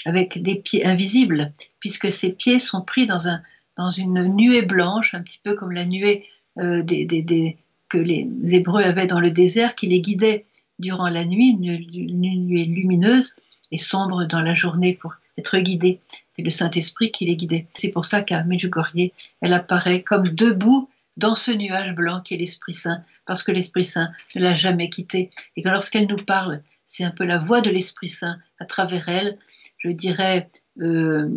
avec 0.07 0.41
des 0.41 0.55
pieds 0.55 0.87
invisibles, 0.87 1.53
puisque 1.81 2.11
ses 2.11 2.33
pieds 2.33 2.61
sont 2.61 2.81
pris 2.81 3.07
dans, 3.07 3.27
un, 3.27 3.43
dans 3.77 3.91
une 3.91 4.23
nuée 4.35 4.63
blanche, 4.63 5.15
un 5.15 5.21
petit 5.21 5.41
peu 5.43 5.55
comme 5.55 5.73
la 5.73 5.85
nuée 5.85 6.25
euh, 6.59 6.83
des, 6.83 7.59
que 7.89 7.99
les 7.99 8.27
Hébreux 8.49 8.83
avaient 8.83 9.09
dans 9.09 9.21
le 9.21 9.33
désert, 9.33 9.75
qui 9.75 9.89
les 9.89 10.01
guidait 10.01 10.47
durant 10.79 11.09
la 11.09 11.25
nuit, 11.25 11.51
une, 11.51 12.47
nuée 12.47 12.65
lumineuse 12.65 13.35
et 13.73 13.79
sombre 13.79 14.25
dans 14.27 14.41
la 14.41 14.55
journée 14.55 14.95
pour 14.95 15.15
être 15.39 15.59
guidée. 15.59 15.99
C'est 16.37 16.43
le 16.43 16.51
Saint-Esprit 16.51 17.11
qui 17.11 17.27
les 17.27 17.37
guidait. 17.37 17.67
C'est 17.75 17.89
pour 17.89 18.05
ça 18.05 18.23
qu'à 18.23 18.45
Medjugorje, 18.45 19.11
elle 19.41 19.55
apparaît 19.55 20.03
comme 20.03 20.29
debout 20.29 20.89
dans 21.17 21.35
ce 21.35 21.51
nuage 21.51 21.95
blanc 21.95 22.21
qui 22.21 22.35
est 22.35 22.39
l'Esprit 22.39 22.75
Saint, 22.75 23.03
parce 23.27 23.43
que 23.43 23.51
l'Esprit 23.51 23.85
Saint 23.85 24.11
ne 24.37 24.43
l'a 24.43 24.55
jamais 24.55 24.89
quitté. 24.89 25.31
Et 25.57 25.63
que 25.63 25.69
lorsqu'elle 25.69 26.07
nous 26.07 26.25
parle, 26.25 26.63
c'est 26.85 27.05
un 27.05 27.11
peu 27.11 27.25
la 27.25 27.39
voix 27.39 27.61
de 27.61 27.71
l'Esprit 27.71 28.09
Saint 28.09 28.39
à 28.61 28.67
travers 28.67 29.09
elle, 29.09 29.39
je 29.87 29.93
dirais, 29.93 30.51
euh, 30.81 31.29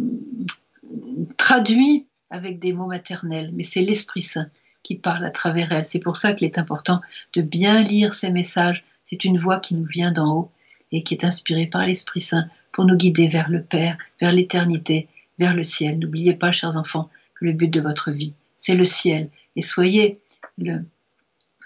traduit 1.38 2.08
avec 2.32 2.60
des 2.60 2.74
mots 2.74 2.88
maternels, 2.88 3.52
mais 3.54 3.64
c'est 3.64 3.82
l'Esprit 3.82 4.24
Saint 4.24 4.50
qui 4.82 4.96
parle 4.96 5.24
à 5.24 5.30
travers 5.30 5.72
elle. 5.72 5.86
C'est 5.86 6.00
pour 6.00 6.18
ça 6.18 6.34
qu'il 6.34 6.48
est 6.48 6.58
important 6.58 7.00
de 7.34 7.42
bien 7.42 7.84
lire 7.84 8.14
ces 8.14 8.32
messages. 8.32 8.84
C'est 9.06 9.24
une 9.24 9.38
voix 9.38 9.60
qui 9.60 9.76
nous 9.76 9.86
vient 9.86 10.12
d'en 10.12 10.36
haut 10.36 10.52
et 10.92 11.04
qui 11.04 11.14
est 11.14 11.26
inspirée 11.26 11.68
par 11.68 11.86
l'Esprit 11.86 12.22
Saint 12.22 12.48
pour 12.72 12.86
nous 12.86 12.96
guider 12.96 13.28
vers 13.28 13.50
le 13.50 13.62
Père, 13.62 13.98
vers 14.20 14.32
l'éternité, 14.32 15.08
vers 15.38 15.56
le 15.56 15.64
ciel. 15.64 16.00
N'oubliez 16.00 16.34
pas, 16.34 16.52
chers 16.52 16.76
enfants, 16.76 17.10
que 17.36 17.46
le 17.46 17.54
but 17.54 17.70
de 17.70 17.82
votre 17.82 18.10
vie, 18.10 18.34
c'est 18.58 18.76
le 18.76 18.86
ciel. 18.86 19.30
Et 19.56 19.62
soyez 19.62 20.18
le, 20.58 20.86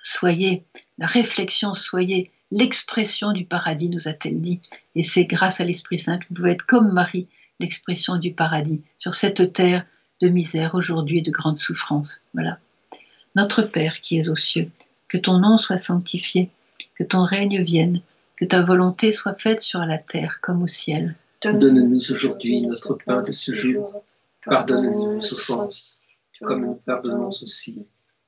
soyez 0.04 0.64
la 0.98 1.08
réflexion, 1.08 1.76
soyez 1.76 2.30
l'expression 2.54 3.32
du 3.32 3.46
paradis, 3.46 3.90
nous 3.90 4.08
a-t-elle 4.08 4.40
dit. 4.40 4.62
Et 4.96 5.04
c'est 5.04 5.26
grâce 5.26 5.60
à 5.60 5.64
l'Esprit 5.64 6.00
Saint 6.00 6.18
que 6.18 6.28
vous 6.30 6.36
pouvez 6.36 6.52
être 6.52 6.66
comme 6.66 6.94
Marie, 6.94 7.28
l'expression 7.60 8.18
du 8.18 8.32
paradis, 8.32 8.82
sur 9.00 9.16
cette 9.16 9.54
terre 9.54 9.86
de 10.22 10.30
misère 10.30 10.76
aujourd'hui 10.76 11.18
et 11.18 11.22
de 11.22 11.32
grande 11.32 11.58
souffrance. 11.58 12.22
Voilà. 12.34 12.60
Notre 13.36 13.64
Père 13.64 14.00
qui 14.00 14.20
es 14.20 14.30
aux 14.30 14.36
cieux, 14.36 14.70
que 15.08 15.18
ton 15.18 15.40
nom 15.40 15.58
soit 15.58 15.80
sanctifié, 15.80 16.52
que 16.96 17.04
ton 17.04 17.24
règne 17.24 17.62
vienne, 17.64 18.02
que 18.38 18.46
ta 18.46 18.64
volonté 18.64 19.12
soit 19.12 19.34
faite 19.34 19.64
sur 19.64 19.80
la 19.80 19.98
terre 19.98 20.40
comme 20.42 20.62
au 20.62 20.68
ciel. 20.68 21.16
Donne-nous 21.44 22.12
aujourd'hui 22.12 22.62
notre 22.62 22.94
pain 23.06 23.24
de 23.24 23.32
ce 23.32 23.54
jour. 23.54 24.04
Pardonne-nous 24.46 25.16
nos 25.16 25.34
offenses, 25.34 26.04
comme 26.42 26.66
nous 26.66 26.80
pardonnons 26.86 27.30
aussi 27.30 27.86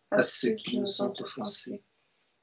à 0.09 0.21
ceux 0.21 0.51
qui 0.51 0.79
nous 0.79 1.01
ont 1.01 1.13
offensés 1.19 1.81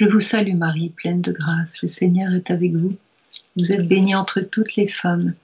Je 0.00 0.06
vous 0.06 0.20
salue 0.20 0.56
Marie, 0.56 0.88
pleine 0.88 1.20
de 1.20 1.30
grâce, 1.30 1.82
le 1.82 1.88
Seigneur 1.88 2.32
est 2.32 2.50
avec 2.50 2.72
vous. 2.72 2.96
Vous 3.58 3.70
êtes 3.70 3.86
bénie 3.86 4.14
entre 4.14 4.40
toutes 4.40 4.74
les 4.76 4.88
femmes, 4.88 5.34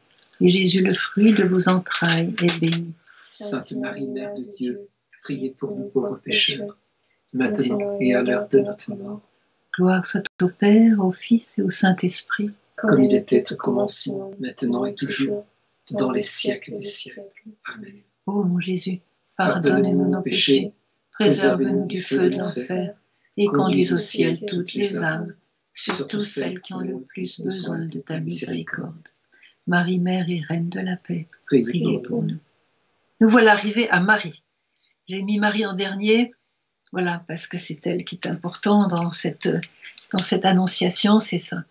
et 0.40 0.48
Jésus, 0.48 0.82
le 0.82 0.94
fruit 0.94 1.34
de 1.34 1.44
vos 1.44 1.68
entrailles, 1.68 2.32
est 2.42 2.58
béni. 2.58 2.94
Sainte 3.20 3.72
Marie, 3.72 4.06
Mère 4.06 4.34
de 4.34 4.44
Dieu, 4.56 4.88
priez 5.22 5.50
pour 5.50 5.76
nous 5.76 5.88
pauvres 5.88 6.18
pécheurs, 6.24 6.78
maintenant 7.34 7.98
et 8.00 8.14
à 8.14 8.22
l'heure 8.22 8.48
de 8.48 8.60
notre 8.60 8.94
mort. 8.94 9.20
Gloire 9.74 10.06
soit 10.06 10.24
au 10.40 10.48
Père, 10.48 11.04
au 11.04 11.12
Fils 11.12 11.58
et 11.58 11.62
au 11.62 11.68
Saint-Esprit. 11.68 12.48
Comme 12.76 13.04
il 13.04 13.14
était 13.14 13.52
au 13.52 13.56
commencement, 13.56 14.30
maintenant 14.40 14.86
et 14.86 14.94
toujours, 14.94 15.44
dans 15.90 16.12
les 16.12 16.22
siècles 16.22 16.72
des 16.72 16.80
siècles. 16.80 17.20
Amen. 17.74 17.96
Ô 18.24 18.42
mon 18.42 18.58
Jésus, 18.58 19.00
pardonne-nous 19.36 20.08
nos 20.08 20.22
péchés, 20.22 20.72
préserve-nous 21.12 21.84
du 21.84 22.00
feu 22.00 22.30
de 22.30 22.38
l'enfer 22.38 22.94
et 23.36 23.46
conduis 23.46 23.92
au 23.92 23.98
ciel 23.98 24.38
toutes 24.46 24.74
les 24.74 24.96
âmes, 24.98 25.34
surtout 25.74 26.20
celles 26.20 26.60
qui 26.60 26.72
ont 26.74 26.80
le 26.80 27.00
plus 27.00 27.40
besoin 27.40 27.78
de 27.78 28.00
ta 28.00 28.18
miséricorde. 28.18 29.08
Marie, 29.66 29.98
Mère 29.98 30.28
et 30.28 30.40
Reine 30.40 30.68
de 30.68 30.80
la 30.80 30.96
paix, 30.96 31.26
priez 31.46 32.00
pour 32.00 32.22
nous. 32.22 32.38
Nous 33.20 33.28
voilà 33.28 33.52
arrivés 33.52 33.88
à 33.90 34.00
Marie. 34.00 34.42
J'ai 35.08 35.22
mis 35.22 35.38
Marie 35.38 35.66
en 35.66 35.74
dernier, 35.74 36.32
voilà, 36.92 37.24
parce 37.26 37.46
que 37.46 37.58
c'est 37.58 37.86
elle 37.86 38.04
qui 38.04 38.14
est 38.14 38.26
importante 38.26 38.90
dans 38.90 39.12
cette, 39.12 39.48
dans 40.12 40.22
cette 40.22 40.44
annonciation, 40.44 41.20
c'est 41.20 41.38
ça. 41.38 41.64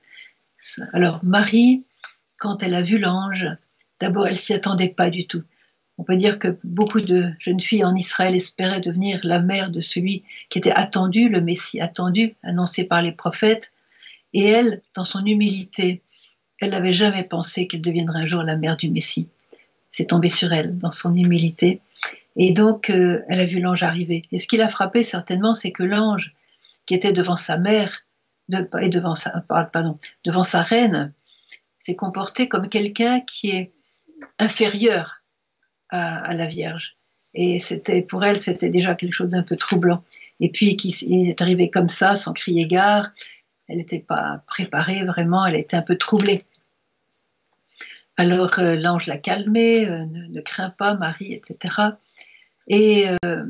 Alors, 0.93 1.19
Marie, 1.23 1.83
quand 2.37 2.63
elle 2.63 2.75
a 2.75 2.81
vu 2.81 2.97
l'ange, 2.97 3.47
d'abord, 3.99 4.27
elle 4.27 4.37
s'y 4.37 4.53
attendait 4.53 4.89
pas 4.89 5.09
du 5.09 5.27
tout. 5.27 5.43
On 5.97 6.03
peut 6.03 6.17
dire 6.17 6.39
que 6.39 6.57
beaucoup 6.63 7.01
de 7.01 7.31
jeunes 7.39 7.61
filles 7.61 7.85
en 7.85 7.95
Israël 7.95 8.35
espéraient 8.35 8.81
devenir 8.81 9.21
la 9.23 9.39
mère 9.39 9.69
de 9.69 9.79
celui 9.79 10.23
qui 10.49 10.57
était 10.57 10.71
attendu, 10.71 11.29
le 11.29 11.41
Messie 11.41 11.79
attendu, 11.79 12.35
annoncé 12.43 12.83
par 12.83 13.01
les 13.01 13.13
prophètes. 13.13 13.71
Et 14.33 14.43
elle, 14.43 14.81
dans 14.95 15.05
son 15.05 15.25
humilité, 15.25 16.01
elle 16.59 16.71
n'avait 16.71 16.91
jamais 16.91 17.23
pensé 17.23 17.67
qu'elle 17.67 17.81
deviendrait 17.81 18.19
un 18.19 18.25
jour 18.25 18.43
la 18.43 18.57
mère 18.57 18.75
du 18.75 18.89
Messie. 18.89 19.29
C'est 19.89 20.07
tombé 20.07 20.27
sur 20.27 20.51
elle, 20.51 20.77
dans 20.77 20.91
son 20.91 21.15
humilité. 21.15 21.79
Et 22.35 22.51
donc, 22.51 22.89
euh, 22.89 23.21
elle 23.29 23.39
a 23.39 23.45
vu 23.45 23.61
l'ange 23.61 23.83
arriver. 23.83 24.23
Et 24.33 24.39
ce 24.39 24.47
qui 24.47 24.57
l'a 24.57 24.67
frappé 24.67 25.03
certainement, 25.03 25.55
c'est 25.55 25.71
que 25.71 25.83
l'ange, 25.83 26.33
qui 26.85 26.93
était 26.93 27.13
devant 27.13 27.37
sa 27.37 27.57
mère, 27.57 28.03
et 28.51 28.89
pardon, 29.71 29.97
devant 30.25 30.43
sa 30.43 30.61
reine, 30.61 31.13
s'est 31.79 31.95
comporté 31.95 32.47
comme 32.47 32.67
quelqu'un 32.67 33.21
qui 33.21 33.51
est 33.51 33.71
inférieur 34.37 35.14
à, 35.95 36.33
la 36.33 36.45
Vierge. 36.45 36.95
Et 37.33 37.59
c'était 37.59 38.01
pour 38.01 38.23
elle, 38.23 38.39
c'était 38.39 38.69
déjà 38.69 38.95
quelque 38.95 39.13
chose 39.13 39.29
d'un 39.29 39.43
peu 39.43 39.55
troublant. 39.55 40.03
Et 40.39 40.49
puis, 40.49 40.75
il 40.75 41.29
est 41.29 41.41
arrivé 41.41 41.69
comme 41.69 41.89
ça, 41.89 42.15
sans 42.15 42.33
crier 42.33 42.67
gare. 42.67 43.09
Elle 43.67 43.77
n'était 43.77 43.99
pas 43.99 44.43
préparée 44.47 45.03
vraiment, 45.05 45.45
elle 45.45 45.55
était 45.55 45.77
un 45.77 45.81
peu 45.81 45.97
troublée. 45.97 46.43
Alors 48.17 48.59
euh, 48.59 48.75
l'ange 48.75 49.07
l'a 49.07 49.17
calmée, 49.17 49.87
euh, 49.89 50.05
ne, 50.05 50.41
crains 50.41 50.69
pas, 50.69 50.93
Marie, 50.93 51.33
etc. 51.33 51.75
Et 52.67 53.07
euh, 53.25 53.45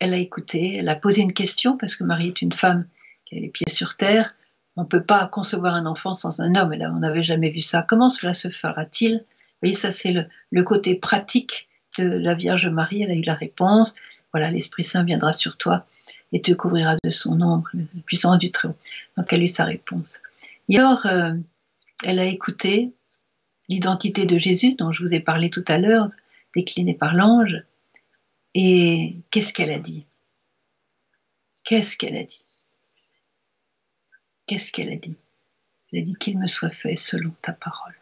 elle 0.00 0.14
a 0.14 0.18
écouté, 0.18 0.76
elle 0.76 0.88
a 0.88 0.96
posé 0.96 1.22
une 1.22 1.32
question, 1.32 1.78
parce 1.78 1.96
que 1.96 2.04
Marie 2.04 2.28
est 2.28 2.42
une 2.42 2.52
femme 2.52 2.86
qui 3.24 3.36
a 3.36 3.40
les 3.40 3.48
pieds 3.48 3.70
sur 3.70 3.96
terre. 3.96 4.34
On 4.76 4.82
ne 4.82 4.86
peut 4.86 5.02
pas 5.02 5.26
concevoir 5.28 5.74
un 5.74 5.86
enfant 5.86 6.14
sans 6.14 6.40
un 6.40 6.54
homme, 6.56 6.72
et 6.74 6.76
là 6.76 6.92
on 6.94 6.98
n'avait 6.98 7.22
jamais 7.22 7.50
vu 7.50 7.60
ça. 7.60 7.82
Comment 7.82 8.10
cela 8.10 8.34
se 8.34 8.50
fera-t-il? 8.50 9.24
Voyez, 9.62 9.74
ça 9.74 9.90
c'est 9.90 10.12
le, 10.50 10.62
côté 10.62 10.94
pratique 10.94 11.68
de 11.98 12.04
la 12.04 12.34
Vierge 12.34 12.66
Marie, 12.66 13.02
elle 13.02 13.10
a 13.10 13.14
eu 13.14 13.22
la 13.22 13.34
réponse. 13.34 13.94
Voilà, 14.32 14.50
l'Esprit 14.50 14.84
Saint 14.84 15.04
viendra 15.04 15.32
sur 15.32 15.56
toi 15.56 15.86
et 16.32 16.42
te 16.42 16.52
couvrira 16.52 16.96
de 17.04 17.10
son 17.10 17.40
ombre, 17.40 17.68
la 17.74 18.02
puissance 18.04 18.38
du 18.38 18.50
Très-Haut. 18.50 18.76
Donc 19.16 19.32
elle 19.32 19.40
a 19.40 19.44
eu 19.44 19.48
sa 19.48 19.64
réponse. 19.64 20.20
Et 20.68 20.78
alors, 20.78 21.06
elle 22.04 22.18
a 22.18 22.24
écouté, 22.24 22.90
l'identité 23.68 24.26
de 24.26 24.38
Jésus 24.38 24.74
dont 24.74 24.92
je 24.92 25.02
vous 25.02 25.14
ai 25.14 25.20
parlé 25.20 25.50
tout 25.50 25.64
à 25.68 25.78
l'heure, 25.78 26.10
déclinée 26.54 26.94
par 26.94 27.14
l'ange. 27.14 27.62
Et 28.54 29.16
qu'est-ce 29.30 29.52
qu'elle 29.52 29.72
a 29.72 29.80
dit? 29.80 30.06
Qu'est-ce 31.64 31.96
qu'elle 31.96 32.16
a 32.16 32.24
dit? 32.24 32.44
Qu'est-ce 34.46 34.70
qu'elle 34.70 34.92
a 34.92 34.96
dit? 34.96 35.16
Elle 35.92 36.00
a 36.00 36.02
dit 36.02 36.14
qu'il 36.14 36.38
me 36.38 36.46
soit 36.46 36.70
fait 36.70 36.96
selon 36.96 37.30
ta 37.42 37.52
parole. 37.52 37.94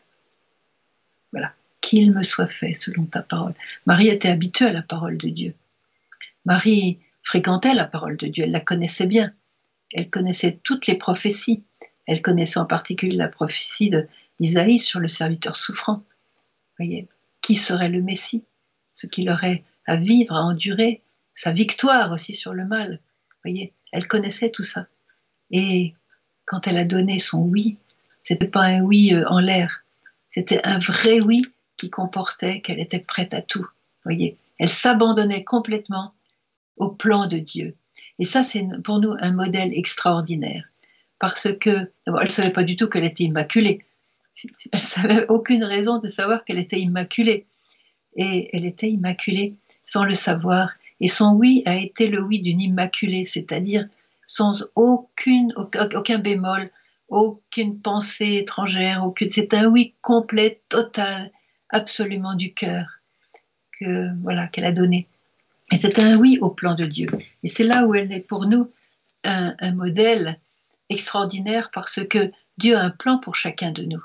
Voilà, 1.32 1.54
qu'il 1.80 2.12
me 2.12 2.22
soit 2.22 2.46
fait 2.46 2.74
selon 2.74 3.04
ta 3.04 3.22
parole. 3.22 3.54
Marie 3.86 4.08
était 4.08 4.28
habituée 4.28 4.66
à 4.66 4.72
la 4.72 4.82
parole 4.82 5.18
de 5.18 5.28
Dieu. 5.28 5.54
Marie 6.44 6.98
fréquentait 7.22 7.74
la 7.74 7.86
parole 7.86 8.16
de 8.16 8.26
Dieu, 8.26 8.44
elle 8.44 8.52
la 8.52 8.60
connaissait 8.60 9.06
bien. 9.06 9.32
Elle 9.92 10.10
connaissait 10.10 10.58
toutes 10.62 10.86
les 10.86 10.96
prophéties. 10.96 11.64
Elle 12.06 12.22
connaissait 12.22 12.58
en 12.58 12.66
particulier 12.66 13.16
la 13.16 13.28
prophétie 13.28 13.90
de 13.90 14.08
Isaïe 14.40 14.80
sur 14.80 15.00
le 15.00 15.08
serviteur 15.08 15.56
souffrant. 15.56 16.02
Voyez, 16.78 17.08
qui 17.40 17.54
serait 17.54 17.88
le 17.88 18.02
Messie? 18.02 18.44
Ce 18.94 19.06
qu'il 19.06 19.30
aurait 19.30 19.64
à 19.86 19.96
vivre, 19.96 20.34
à 20.34 20.42
endurer, 20.42 21.02
sa 21.34 21.50
victoire 21.50 22.12
aussi 22.12 22.34
sur 22.34 22.54
le 22.54 22.66
mal. 22.66 23.00
Voyez, 23.44 23.72
elle 23.92 24.06
connaissait 24.06 24.50
tout 24.50 24.62
ça. 24.62 24.86
Et 25.50 25.94
quand 26.44 26.66
elle 26.66 26.78
a 26.78 26.84
donné 26.84 27.18
son 27.18 27.40
oui, 27.40 27.78
c'était 28.22 28.46
pas 28.46 28.64
un 28.64 28.80
oui 28.80 29.14
euh, 29.14 29.26
en 29.28 29.40
l'air, 29.40 29.81
c'était 30.32 30.66
un 30.66 30.78
vrai 30.78 31.20
oui 31.20 31.42
qui 31.76 31.90
comportait 31.90 32.60
qu'elle 32.60 32.80
était 32.80 32.98
prête 32.98 33.34
à 33.34 33.42
tout. 33.42 33.66
Voyez, 34.04 34.36
elle 34.58 34.68
s'abandonnait 34.68 35.44
complètement 35.44 36.12
au 36.76 36.88
plan 36.88 37.26
de 37.26 37.38
Dieu. 37.38 37.76
Et 38.18 38.24
ça, 38.24 38.42
c'est 38.42 38.66
pour 38.82 38.98
nous 38.98 39.14
un 39.20 39.32
modèle 39.32 39.72
extraordinaire. 39.76 40.64
Parce 41.18 41.48
que, 41.60 41.90
elle 42.06 42.12
ne 42.12 42.26
savait 42.26 42.50
pas 42.50 42.64
du 42.64 42.76
tout 42.76 42.88
qu'elle 42.88 43.04
était 43.04 43.24
immaculée 43.24 43.84
elle 44.72 44.80
n'avait 44.96 45.26
aucune 45.28 45.64
raison 45.64 45.98
de 45.98 46.08
savoir 46.08 46.44
qu'elle 46.44 46.58
était 46.58 46.80
immaculée. 46.80 47.46
Et 48.16 48.50
elle 48.52 48.66
était 48.66 48.90
immaculée 48.90 49.54
sans 49.86 50.04
le 50.04 50.14
savoir. 50.14 50.72
Et 51.00 51.08
son 51.08 51.34
oui 51.34 51.62
a 51.66 51.76
été 51.76 52.08
le 52.08 52.22
oui 52.22 52.40
d'une 52.40 52.60
immaculée, 52.60 53.24
c'est-à-dire 53.24 53.88
sans 54.26 54.64
aucune, 54.76 55.52
aucun 55.56 56.18
bémol, 56.18 56.70
aucune 57.12 57.80
pensée 57.80 58.36
étrangère, 58.36 59.04
aucune. 59.04 59.30
C'est 59.30 59.54
un 59.54 59.66
oui 59.66 59.94
complet, 60.00 60.60
total, 60.68 61.30
absolument 61.68 62.34
du 62.34 62.52
cœur 62.54 62.86
que 63.78 64.08
voilà 64.22 64.46
qu'elle 64.48 64.64
a 64.64 64.72
donné. 64.72 65.08
Et 65.70 65.76
c'est 65.76 65.98
un 65.98 66.16
oui 66.16 66.38
au 66.40 66.50
plan 66.50 66.74
de 66.74 66.84
Dieu. 66.84 67.08
Et 67.42 67.48
c'est 67.48 67.64
là 67.64 67.86
où 67.86 67.94
elle 67.94 68.12
est 68.12 68.20
pour 68.20 68.46
nous 68.46 68.70
un 69.24 69.72
modèle 69.72 70.40
extraordinaire 70.88 71.70
parce 71.72 72.00
que 72.06 72.32
Dieu 72.58 72.76
a 72.76 72.82
un 72.82 72.90
plan 72.90 73.18
pour 73.18 73.36
chacun 73.36 73.70
de 73.70 73.84
nous 73.84 74.02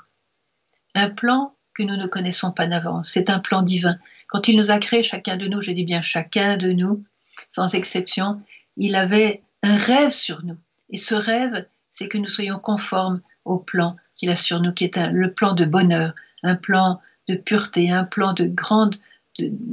un 0.98 1.10
plan 1.10 1.54
que 1.74 1.82
nous 1.82 1.96
ne 1.96 2.06
connaissons 2.06 2.50
pas 2.50 2.66
d'avance. 2.66 3.10
C'est 3.12 3.30
un 3.30 3.38
plan 3.38 3.62
divin. 3.62 3.98
Quand 4.26 4.48
il 4.48 4.56
nous 4.56 4.70
a 4.70 4.78
créé 4.78 5.02
chacun 5.02 5.36
de 5.36 5.46
nous, 5.46 5.60
je 5.60 5.70
dis 5.70 5.84
bien 5.84 6.02
chacun 6.02 6.56
de 6.56 6.72
nous, 6.72 7.04
sans 7.52 7.74
exception, 7.74 8.42
il 8.76 8.96
avait 8.96 9.42
un 9.62 9.76
rêve 9.76 10.10
sur 10.10 10.44
nous. 10.44 10.56
Et 10.90 10.98
ce 10.98 11.14
rêve, 11.14 11.66
c'est 11.90 12.08
que 12.08 12.18
nous 12.18 12.28
soyons 12.28 12.58
conformes 12.58 13.20
au 13.44 13.58
plan 13.58 13.96
qu'il 14.16 14.30
a 14.30 14.36
sur 14.36 14.60
nous, 14.60 14.72
qui 14.72 14.84
est 14.84 15.10
le 15.10 15.32
plan 15.32 15.54
de 15.54 15.64
bonheur, 15.64 16.14
un 16.42 16.56
plan 16.56 17.00
de 17.28 17.34
pureté, 17.34 17.90
un 17.90 18.04
plan 18.04 18.32
de 18.32 18.44
grande, 18.44 18.96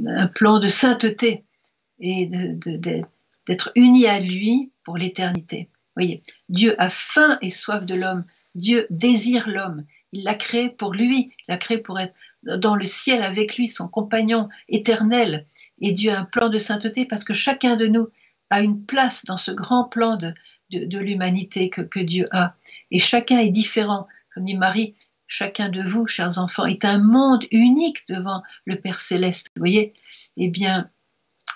un 0.06 0.26
plan 0.26 0.58
de 0.58 0.68
sainteté 0.68 1.44
et 1.98 2.26
d'être 3.46 3.72
unis 3.74 4.06
à 4.06 4.20
lui 4.20 4.70
pour 4.84 4.96
l'éternité. 4.96 5.68
Voyez, 5.96 6.22
Dieu 6.48 6.74
a 6.78 6.90
faim 6.90 7.38
et 7.40 7.50
soif 7.50 7.84
de 7.84 7.94
l'homme. 7.94 8.24
Dieu 8.54 8.86
désire 8.90 9.48
l'homme. 9.48 9.84
Il 10.12 10.24
l'a 10.24 10.34
créé 10.34 10.70
pour 10.70 10.92
lui, 10.92 11.32
il 11.40 11.44
l'a 11.48 11.56
créé 11.56 11.78
pour 11.78 11.98
être 11.98 12.14
dans 12.42 12.76
le 12.76 12.84
ciel 12.84 13.22
avec 13.22 13.56
lui, 13.56 13.66
son 13.66 13.88
compagnon 13.88 14.48
éternel. 14.68 15.46
Et 15.80 15.92
Dieu 15.92 16.12
a 16.12 16.20
un 16.20 16.24
plan 16.24 16.48
de 16.48 16.58
sainteté 16.58 17.06
parce 17.06 17.24
que 17.24 17.34
chacun 17.34 17.76
de 17.76 17.86
nous 17.86 18.08
a 18.50 18.60
une 18.60 18.84
place 18.84 19.24
dans 19.24 19.36
ce 19.36 19.50
grand 19.50 19.84
plan 19.84 20.16
de, 20.16 20.32
de, 20.70 20.98
l'humanité 20.98 21.70
que, 21.70 21.82
que, 21.82 22.00
Dieu 22.00 22.28
a. 22.32 22.54
Et 22.90 22.98
chacun 22.98 23.38
est 23.38 23.50
différent. 23.50 24.06
Comme 24.34 24.44
dit 24.44 24.56
Marie, 24.56 24.94
chacun 25.26 25.68
de 25.68 25.82
vous, 25.82 26.06
chers 26.06 26.38
enfants, 26.38 26.66
est 26.66 26.84
un 26.84 26.98
monde 26.98 27.44
unique 27.50 28.04
devant 28.08 28.42
le 28.64 28.76
Père 28.76 29.00
céleste. 29.00 29.48
Vous 29.56 29.60
voyez? 29.60 29.94
Eh 30.36 30.48
bien, 30.48 30.90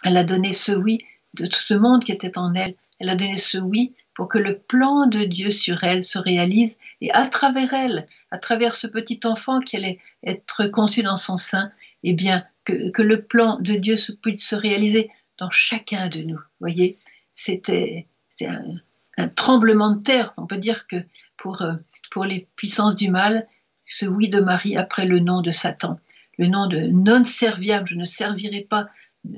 elle 0.04 0.16
a 0.16 0.24
donné 0.24 0.54
ce 0.54 0.72
oui 0.72 0.98
de 1.34 1.46
tout 1.46 1.60
ce 1.60 1.74
monde 1.74 2.04
qui 2.04 2.12
était 2.12 2.38
en 2.38 2.54
elle. 2.54 2.74
Elle 2.98 3.08
a 3.08 3.16
donné 3.16 3.38
ce 3.38 3.58
oui 3.58 3.94
pour 4.14 4.28
que 4.28 4.38
le 4.38 4.58
plan 4.58 5.06
de 5.06 5.24
Dieu 5.24 5.50
sur 5.50 5.84
elle 5.84 6.04
se 6.04 6.18
réalise 6.18 6.76
et 7.00 7.10
à 7.12 7.26
travers 7.26 7.72
elle, 7.72 8.06
à 8.30 8.38
travers 8.38 8.74
ce 8.74 8.86
petit 8.86 9.20
enfant 9.24 9.60
qui 9.60 9.76
allait 9.76 9.98
être 10.24 10.66
conçu 10.66 11.02
dans 11.02 11.16
son 11.16 11.36
sein, 11.36 11.72
eh 12.02 12.12
bien, 12.12 12.44
que, 12.64 13.02
le 13.02 13.22
plan 13.22 13.58
de 13.60 13.74
Dieu 13.74 13.96
se, 13.96 14.12
puisse 14.12 14.44
se 14.44 14.54
réaliser 14.54 15.10
dans 15.38 15.50
chacun 15.50 16.08
de 16.08 16.20
nous. 16.20 16.40
Voyez, 16.60 16.98
c'était 17.34 18.06
un, 18.42 18.74
un, 19.20 19.28
tremblement 19.28 19.94
de 19.94 20.02
terre. 20.02 20.32
On 20.36 20.46
peut 20.46 20.58
dire 20.58 20.86
que 20.86 20.96
pour, 21.36 21.62
euh, 21.62 21.72
pour 22.10 22.24
les 22.24 22.48
puissances 22.56 22.96
du 22.96 23.10
mal, 23.10 23.46
ce 23.86 24.06
oui 24.06 24.28
de 24.28 24.40
Marie 24.40 24.76
après 24.76 25.06
le 25.06 25.18
nom 25.18 25.42
de 25.42 25.50
Satan, 25.50 25.98
le 26.38 26.46
nom 26.46 26.66
de 26.66 26.80
non 26.80 27.24
serviable, 27.24 27.88
je 27.88 27.96
ne 27.96 28.04
servirai 28.04 28.60
pas 28.60 28.88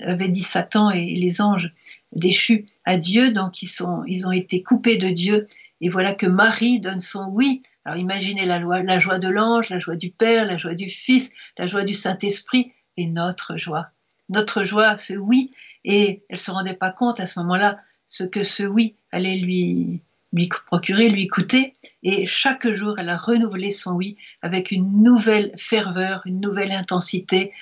avait 0.03 0.29
dit 0.29 0.43
Satan 0.43 0.91
et 0.91 1.15
les 1.15 1.41
anges 1.41 1.73
déchus 2.13 2.67
à 2.85 2.99
Dieu, 2.99 3.33
donc 3.33 3.63
ils, 3.63 3.69
sont, 3.69 4.05
ils 4.07 4.27
ont 4.27 4.33
été 4.33 4.63
coupés 4.63 4.97
de 4.97 5.09
Dieu. 5.09 5.49
Et 5.81 5.89
voilà 5.89 6.15
que 6.15 6.27
Marie 6.27 6.81
donne 6.81 7.01
son 7.01 7.27
oui. 7.31 7.63
Alors 7.85 7.99
imaginez 7.99 8.47
la, 8.47 8.61
la 8.61 8.99
joie 9.01 9.19
de 9.19 9.29
l'ange, 9.29 9.71
la 9.71 9.81
joie 9.81 9.97
du 9.97 10.11
Père, 10.11 10.47
la 10.47 10.57
joie 10.57 10.75
du 10.75 10.89
Fils, 10.89 11.33
la 11.59 11.67
joie 11.67 11.85
du 11.85 11.95
Saint-Esprit 11.95 12.73
et 12.97 13.07
notre 13.07 13.57
joie. 13.57 13.89
Notre 14.29 14.63
joie, 14.63 14.97
ce 14.97 15.15
oui. 15.15 15.51
Et 15.85 16.23
elle 16.29 16.37
ne 16.37 16.39
se 16.39 16.51
rendait 16.53 16.75
pas 16.75 16.91
compte 16.91 17.19
à 17.19 17.27
ce 17.27 17.41
moment-là 17.41 17.81
ce 18.13 18.23
que 18.23 18.45
ce 18.45 18.63
oui 18.63 18.95
allait 19.11 19.39
lui, 19.39 20.01
lui 20.33 20.49
procurer, 20.67 21.09
lui 21.09 21.27
coûter. 21.27 21.75
Et 22.05 22.25
chaque 22.27 22.71
jour, 22.71 22.97
elle 23.01 23.09
a 23.09 23.17
renouvelé 23.17 23.73
son 23.73 23.95
oui 23.95 24.17
avec 24.41 24.71
une 24.71 25.03
nouvelle 25.03 25.51
ferveur, 25.57 26.23
une 26.25 26.41
nouvelle 26.41 26.71
intensité, 26.71 27.53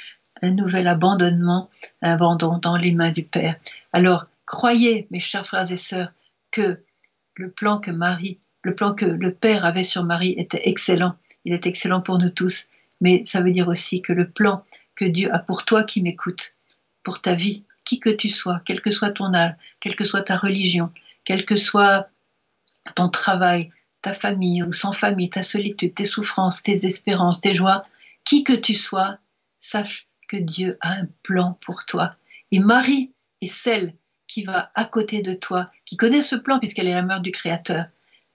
un 0.42 0.50
nouvel 0.50 0.86
abandonnement, 0.86 1.70
un 2.02 2.12
abandon 2.12 2.58
dans 2.58 2.76
les 2.76 2.92
mains 2.92 3.12
du 3.12 3.22
Père. 3.22 3.56
Alors, 3.94 4.26
croyez, 4.44 5.06
mes 5.10 5.20
chers 5.20 5.46
frères 5.46 5.72
et 5.72 5.78
sœurs, 5.78 6.12
que 6.50 6.82
le 7.36 7.50
plan 7.50 7.78
que 7.78 7.90
Marie 7.90 8.38
le 8.62 8.74
plan 8.74 8.94
que 8.94 9.06
le 9.06 9.32
Père 9.32 9.64
avait 9.64 9.84
sur 9.84 10.04
Marie 10.04 10.34
était 10.36 10.62
excellent. 10.64 11.14
Il 11.44 11.52
est 11.52 11.66
excellent 11.66 12.00
pour 12.00 12.18
nous 12.18 12.30
tous. 12.30 12.66
Mais 13.00 13.22
ça 13.24 13.40
veut 13.40 13.52
dire 13.52 13.68
aussi 13.68 14.02
que 14.02 14.12
le 14.12 14.28
plan 14.28 14.64
que 14.94 15.04
Dieu 15.06 15.32
a 15.34 15.38
pour 15.38 15.64
toi 15.64 15.84
qui 15.84 16.02
m'écoute, 16.02 16.54
pour 17.02 17.22
ta 17.22 17.34
vie, 17.34 17.64
qui 17.90 17.98
que 17.98 18.10
tu 18.10 18.28
sois, 18.28 18.62
quel 18.64 18.80
que 18.80 18.92
soit 18.92 19.10
ton 19.10 19.34
âge, 19.34 19.52
quelle 19.80 19.96
que 19.96 20.04
soit 20.04 20.22
ta 20.22 20.36
religion, 20.36 20.92
quel 21.24 21.44
que 21.44 21.56
soit 21.56 22.08
ton 22.94 23.08
travail, 23.08 23.72
ta 24.00 24.14
famille 24.14 24.62
ou 24.62 24.70
sans 24.70 24.92
famille, 24.92 25.28
ta 25.28 25.42
solitude, 25.42 25.96
tes 25.96 26.04
souffrances, 26.04 26.62
tes 26.62 26.86
espérances, 26.86 27.40
tes 27.40 27.52
joies, 27.52 27.82
qui 28.22 28.44
que 28.44 28.52
tu 28.52 28.76
sois, 28.76 29.18
sache 29.58 30.06
que 30.28 30.36
Dieu 30.36 30.78
a 30.80 30.92
un 30.92 31.08
plan 31.24 31.58
pour 31.60 31.84
toi. 31.84 32.14
Et 32.52 32.60
Marie 32.60 33.10
est 33.40 33.52
celle 33.52 33.92
qui 34.28 34.44
va 34.44 34.70
à 34.76 34.84
côté 34.84 35.20
de 35.20 35.34
toi, 35.34 35.68
qui 35.84 35.96
connaît 35.96 36.22
ce 36.22 36.36
plan 36.36 36.60
puisqu'elle 36.60 36.86
est 36.86 36.94
la 36.94 37.02
mère 37.02 37.20
du 37.20 37.32
Créateur. 37.32 37.86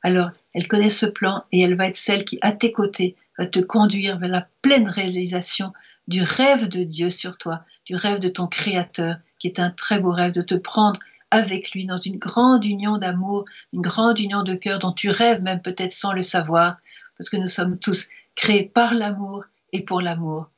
Alors, 0.03 0.31
elle 0.53 0.67
connaît 0.67 0.89
ce 0.89 1.05
plan 1.05 1.45
et 1.53 1.61
elle 1.61 1.77
va 1.77 1.87
être 1.87 1.95
celle 1.95 2.25
qui, 2.25 2.39
à 2.41 2.51
tes 2.51 2.73
côtés, 2.73 3.15
va 3.37 3.45
te 3.45 3.61
conduire 3.61 4.19
vers 4.19 4.31
la 4.31 4.49
pleine 4.61 4.89
réalisation 4.89 5.71
du 6.09 6.21
rêve 6.23 6.67
de 6.67 6.83
Dieu 6.83 7.09
sur 7.09 7.37
toi, 7.37 7.63
du 7.85 7.95
rêve 7.95 8.19
de 8.19 8.27
ton 8.27 8.47
Créateur, 8.47 9.15
qui 9.39 9.47
est 9.47 9.59
un 9.59 9.69
très 9.69 9.99
beau 9.99 10.11
rêve 10.11 10.31
de 10.31 10.41
te 10.41 10.55
prendre 10.55 10.99
avec 11.31 11.71
lui 11.71 11.85
dans 11.85 11.99
une 11.99 12.17
grande 12.17 12.65
union 12.65 12.97
d'amour, 12.97 13.45
une 13.73 13.81
grande 13.81 14.19
union 14.19 14.43
de 14.43 14.53
cœur 14.53 14.79
dont 14.79 14.91
tu 14.91 15.09
rêves 15.09 15.41
même 15.41 15.61
peut-être 15.61 15.93
sans 15.93 16.13
le 16.13 16.23
savoir, 16.23 16.77
parce 17.17 17.29
que 17.29 17.37
nous 17.37 17.47
sommes 17.47 17.77
tous 17.77 18.07
créés 18.35 18.63
par 18.63 18.93
l'amour 18.93 19.43
et 19.71 19.81
pour 19.81 20.01
l'amour. 20.01 20.49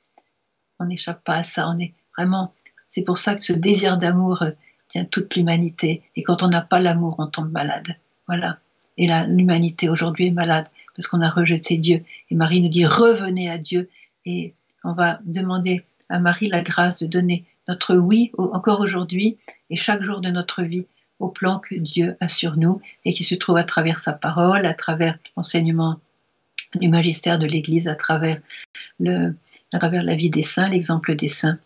On 0.79 0.85
n'échappe 0.85 1.23
pas 1.23 1.37
à 1.37 1.43
ça, 1.43 1.67
on 1.69 1.79
est 1.79 1.93
vraiment, 2.17 2.53
c'est 2.89 3.03
pour 3.03 3.17
ça 3.17 3.35
que 3.35 3.43
ce 3.43 3.53
désir 3.53 3.97
d'amour 3.97 4.43
tient 4.87 5.05
toute 5.05 5.35
l'humanité, 5.35 6.03
et 6.15 6.23
quand 6.23 6.43
on 6.43 6.47
n'a 6.47 6.61
pas 6.61 6.79
l'amour, 6.79 7.15
on 7.17 7.27
tombe 7.27 7.51
malade. 7.51 7.97
Voilà. 8.27 8.59
Et 8.97 9.07
l'humanité 9.07 9.89
aujourd'hui 9.89 10.27
est 10.27 10.31
malade 10.31 10.67
parce 10.95 11.07
qu'on 11.07 11.21
a 11.21 11.29
rejeté 11.29 11.77
Dieu. 11.77 12.03
Et 12.29 12.35
Marie 12.35 12.61
nous 12.61 12.69
dit 12.69 12.85
revenez 12.85 13.49
à 13.49 13.57
Dieu. 13.57 13.89
Et 14.25 14.53
on 14.83 14.93
va 14.93 15.19
demander 15.23 15.83
à 16.09 16.19
Marie 16.19 16.49
la 16.49 16.61
grâce 16.61 16.97
de 16.99 17.05
donner 17.05 17.45
notre 17.67 17.95
oui 17.95 18.31
encore 18.37 18.79
aujourd'hui 18.79 19.37
et 19.69 19.75
chaque 19.75 20.01
jour 20.01 20.21
de 20.21 20.29
notre 20.29 20.63
vie 20.63 20.85
au 21.19 21.29
plan 21.29 21.59
que 21.59 21.75
Dieu 21.75 22.15
a 22.19 22.27
sur 22.27 22.57
nous 22.57 22.81
et 23.05 23.13
qui 23.13 23.23
se 23.23 23.35
trouve 23.35 23.57
à 23.57 23.63
travers 23.63 23.99
sa 23.99 24.13
parole, 24.13 24.65
à 24.65 24.73
travers 24.73 25.17
l'enseignement 25.35 25.99
du 26.75 26.89
magistère 26.89 27.39
de 27.39 27.45
l'Église, 27.45 27.87
à 27.87 27.95
travers, 27.95 28.39
la 28.99 30.15
vie 30.15 30.29
des 30.29 30.43
saints, 30.43 30.69
l'exemple 30.69 31.15
des 31.15 31.29
saints, 31.29 31.59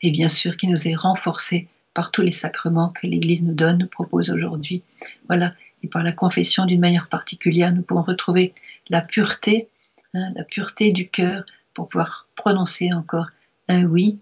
et 0.00 0.10
bien 0.10 0.28
sûr 0.28 0.56
qui 0.56 0.66
nous 0.66 0.88
est 0.88 0.94
renforcé 0.94 1.68
par 1.94 2.10
tous 2.10 2.22
les 2.22 2.32
sacrements 2.32 2.88
que 2.88 3.06
l'Église 3.06 3.42
nous 3.42 3.54
donne, 3.54 3.78
nous 3.78 3.86
propose 3.86 4.30
aujourd'hui. 4.30 4.82
Voilà, 5.28 5.54
et 5.82 5.88
par 5.88 6.02
la 6.02 6.12
confession 6.12 6.64
d'une 6.64 6.80
manière 6.80 7.08
particulière, 7.08 7.72
nous 7.72 7.82
pouvons 7.82 8.02
retrouver 8.02 8.54
la 8.88 9.02
pureté, 9.02 9.68
hein, 10.14 10.32
la 10.34 10.44
pureté 10.44 10.92
du 10.92 11.08
cœur 11.08 11.44
pour 11.74 11.88
pouvoir 11.88 12.26
prononcer 12.34 12.92
encore 12.92 13.28
un 13.68 13.84
oui. 13.84 14.18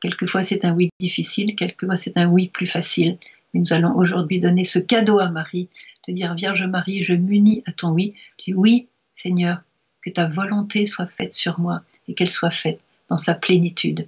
Quelquefois 0.00 0.42
c'est 0.42 0.64
un 0.64 0.72
oui 0.74 0.88
difficile, 1.00 1.54
quelquefois 1.56 1.96
c'est 1.96 2.16
un 2.16 2.28
oui 2.28 2.48
plus 2.48 2.66
facile. 2.66 3.18
Mais 3.52 3.60
nous 3.60 3.72
allons 3.72 3.94
aujourd'hui 3.96 4.40
donner 4.40 4.64
ce 4.64 4.78
cadeau 4.78 5.18
à 5.18 5.30
Marie, 5.30 5.68
de 6.06 6.12
dire 6.12 6.34
Vierge 6.34 6.64
Marie, 6.64 7.02
je 7.02 7.14
m'unis 7.14 7.62
à 7.66 7.72
ton 7.72 7.90
oui. 7.90 8.14
dis 8.44 8.54
oui, 8.54 8.88
Seigneur, 9.14 9.62
que 10.02 10.10
ta 10.10 10.28
volonté 10.28 10.86
soit 10.86 11.06
faite 11.06 11.34
sur 11.34 11.58
moi 11.58 11.82
et 12.06 12.14
qu'elle 12.14 12.30
soit 12.30 12.50
faite 12.50 12.80
dans 13.08 13.18
sa 13.18 13.34
plénitude. 13.34 14.06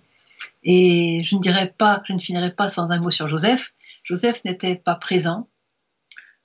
Et 0.63 1.23
je 1.25 1.37
ne 1.37 1.41
dirais 1.41 1.73
pas, 1.77 2.03
je 2.07 2.13
ne 2.13 2.19
finirai 2.19 2.53
pas 2.53 2.69
sans 2.69 2.91
un 2.91 3.01
mot 3.01 3.11
sur 3.11 3.27
Joseph. 3.27 3.73
Joseph 4.05 4.45
n'était 4.45 4.77
pas 4.77 4.95
présent, 4.95 5.49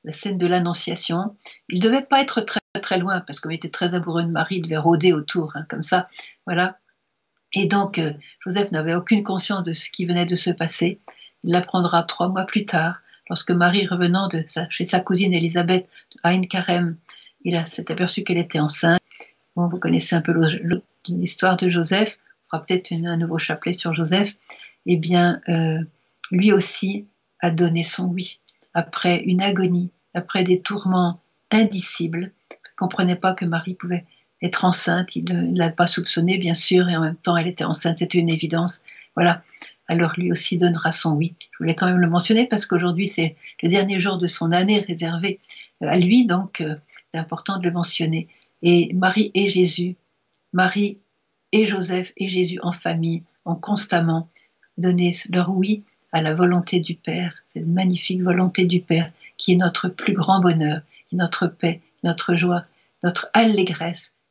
la 0.03 0.11
scène 0.11 0.37
de 0.37 0.47
l'Annonciation. 0.47 1.35
Il 1.69 1.79
devait 1.79 2.01
pas 2.01 2.21
être 2.21 2.41
très 2.41 2.59
très 2.81 2.99
loin 2.99 3.21
parce 3.21 3.39
qu'il 3.39 3.53
était 3.53 3.69
très 3.69 3.93
amoureux 3.93 4.23
de 4.23 4.29
Marie, 4.29 4.57
il 4.57 4.63
devait 4.63 4.77
rôder 4.77 5.13
autour, 5.13 5.55
hein, 5.55 5.65
comme 5.69 5.83
ça, 5.83 6.07
voilà. 6.45 6.77
Et 7.55 7.65
donc 7.65 7.97
euh, 7.97 8.11
Joseph 8.45 8.71
n'avait 8.71 8.95
aucune 8.95 9.23
conscience 9.23 9.63
de 9.63 9.73
ce 9.73 9.89
qui 9.89 10.05
venait 10.05 10.25
de 10.25 10.35
se 10.35 10.51
passer. 10.51 10.99
Il 11.43 11.51
l'apprendra 11.51 12.03
trois 12.03 12.29
mois 12.29 12.45
plus 12.45 12.65
tard, 12.65 12.99
lorsque 13.29 13.51
Marie, 13.51 13.87
revenant 13.87 14.27
de 14.27 14.43
chez 14.69 14.85
sa 14.85 14.99
cousine 14.99 15.33
Élisabeth 15.33 15.87
à 16.23 16.37
Karem, 16.39 16.97
il 17.43 17.67
s'est 17.67 17.91
aperçu 17.91 18.23
qu'elle 18.23 18.37
était 18.37 18.59
enceinte. 18.59 18.99
Bon, 19.55 19.67
vous 19.67 19.79
connaissez 19.79 20.15
un 20.15 20.21
peu 20.21 20.33
l'histoire 21.07 21.55
de 21.55 21.69
Joseph. 21.69 22.17
On 22.45 22.57
fera 22.57 22.63
peut-être 22.63 22.91
un 22.91 23.17
nouveau 23.17 23.37
chapelet 23.37 23.73
sur 23.73 23.93
Joseph. 23.93 24.35
Eh 24.85 24.97
bien, 24.97 25.41
euh, 25.47 25.79
lui 26.31 26.51
aussi 26.51 27.07
a 27.41 27.51
donné 27.51 27.83
son 27.83 28.07
oui 28.07 28.39
après 28.73 29.17
une 29.21 29.41
agonie, 29.41 29.91
après 30.13 30.43
des 30.43 30.59
tourments 30.59 31.21
indicibles, 31.51 32.31
ne 32.51 32.75
comprenait 32.75 33.15
pas 33.15 33.33
que 33.33 33.45
Marie 33.45 33.73
pouvait 33.73 34.05
être 34.41 34.65
enceinte. 34.65 35.15
Il 35.15 35.25
ne 35.25 35.57
l'a 35.57 35.69
pas 35.69 35.87
soupçonné, 35.87 36.37
bien 36.37 36.55
sûr, 36.55 36.89
et 36.89 36.95
en 36.95 37.01
même 37.01 37.15
temps, 37.15 37.37
elle 37.37 37.47
était 37.47 37.63
enceinte, 37.63 37.99
c'était 37.99 38.17
une 38.17 38.29
évidence. 38.29 38.81
Voilà. 39.15 39.43
Alors 39.87 40.13
lui 40.17 40.31
aussi 40.31 40.57
donnera 40.57 40.91
son 40.91 41.13
oui. 41.13 41.35
Je 41.51 41.57
voulais 41.59 41.75
quand 41.75 41.85
même 41.85 41.99
le 41.99 42.09
mentionner 42.09 42.47
parce 42.47 42.65
qu'aujourd'hui, 42.65 43.07
c'est 43.07 43.35
le 43.61 43.69
dernier 43.69 43.99
jour 43.99 44.17
de 44.17 44.27
son 44.27 44.51
année 44.51 44.79
réservé 44.79 45.39
à 45.81 45.97
lui, 45.97 46.25
donc 46.25 46.61
euh, 46.61 46.75
c'est 47.13 47.19
important 47.19 47.59
de 47.59 47.63
le 47.63 47.71
mentionner. 47.71 48.27
Et 48.63 48.91
Marie 48.93 49.29
et 49.35 49.47
Jésus, 49.47 49.95
Marie 50.53 50.97
et 51.51 51.67
Joseph 51.67 52.11
et 52.17 52.29
Jésus 52.29 52.59
en 52.63 52.71
famille 52.71 53.21
ont 53.45 53.55
constamment 53.55 54.27
donné 54.77 55.15
leur 55.29 55.51
oui 55.51 55.83
à 56.11 56.21
la 56.21 56.33
volonté 56.33 56.79
du 56.79 56.95
Père, 56.95 57.35
cette 57.53 57.67
magnifique 57.67 58.23
volonté 58.23 58.65
du 58.65 58.81
Père 58.81 59.11
qui 59.37 59.53
est 59.53 59.57
notre 59.57 59.89
plus 59.89 60.13
grand 60.13 60.39
bonheur, 60.39 60.81
notre 61.11 61.47
paix, 61.47 61.81
notre 62.03 62.35
joie, 62.35 62.63
notre 63.03 63.29
allégresse 63.33 64.14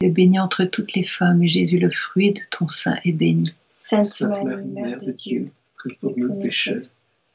Tu 0.00 0.06
es 0.06 0.10
bénie 0.10 0.38
entre 0.38 0.64
toutes 0.64 0.92
les 0.92 1.04
femmes, 1.04 1.42
et 1.42 1.48
Jésus, 1.48 1.78
le 1.78 1.90
fruit 1.90 2.32
de 2.32 2.40
ton 2.50 2.68
sein, 2.68 2.98
est 3.04 3.12
béni. 3.12 3.54
Sainte 3.70 4.20
Marie, 4.44 4.64
Mère 4.64 4.98
de 4.98 5.12
Dieu, 5.12 5.50
prie 5.78 5.96
pour 6.00 6.12
nous 6.16 6.34
pécheurs, 6.42 6.82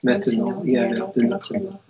maintenant 0.03 0.63
et 0.65 0.77
à 0.77 0.89
l'heure 0.89 1.11
de 1.13 1.23
notre 1.23 1.57
mort. 1.57 1.81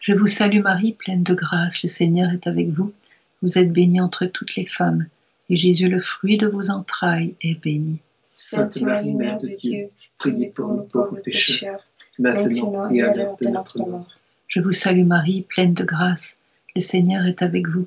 Je 0.00 0.12
vous 0.12 0.26
salue 0.26 0.60
Marie, 0.60 0.92
pleine 0.92 1.22
de 1.22 1.32
grâce, 1.32 1.82
le 1.82 1.88
Seigneur 1.88 2.30
est 2.30 2.46
avec 2.46 2.68
vous. 2.68 2.92
Vous 3.40 3.56
êtes 3.56 3.72
bénie 3.72 4.02
entre 4.02 4.26
toutes 4.26 4.54
les 4.56 4.66
femmes, 4.66 5.06
et 5.48 5.56
Jésus, 5.56 5.88
le 5.88 6.00
fruit 6.00 6.36
de 6.36 6.46
vos 6.46 6.68
entrailles, 6.68 7.34
est 7.40 7.58
béni. 7.62 8.00
Sainte 8.22 8.82
Marie, 8.82 9.14
Mère 9.14 9.38
de 9.38 9.48
Dieu, 9.58 9.88
priez 10.18 10.48
pour 10.48 10.68
nous 10.68 10.82
pauvres 10.82 11.16
pécheurs, 11.24 11.86
maintenant 12.18 12.90
et 12.90 13.00
à 13.00 13.14
l'heure 13.14 13.36
de 13.40 13.48
notre 13.48 13.78
mort. 13.78 14.08
Je 14.48 14.60
vous 14.60 14.72
salue 14.72 15.06
Marie, 15.06 15.40
pleine 15.40 15.72
de 15.72 15.84
grâce. 15.84 16.36
Le 16.76 16.82
Seigneur 16.82 17.24
est 17.24 17.40
avec 17.40 17.66
vous. 17.68 17.86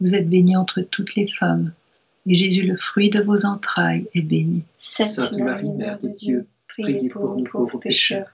Vous 0.00 0.14
êtes 0.14 0.28
bénie 0.28 0.56
entre 0.56 0.80
toutes 0.80 1.14
les 1.16 1.26
femmes, 1.26 1.72
et 2.26 2.34
Jésus, 2.34 2.62
le 2.62 2.76
fruit 2.76 3.10
de 3.10 3.20
vos 3.20 3.44
entrailles, 3.44 4.06
est 4.14 4.22
béni. 4.22 4.62
Sainte 4.76 5.38
Marie, 5.38 5.70
Mère 5.70 5.98
de 6.00 6.08
Dieu, 6.08 6.46
priez 6.68 7.08
pour 7.08 7.36
nous 7.36 7.44
pauvres 7.44 7.78
pécheurs, 7.78 8.30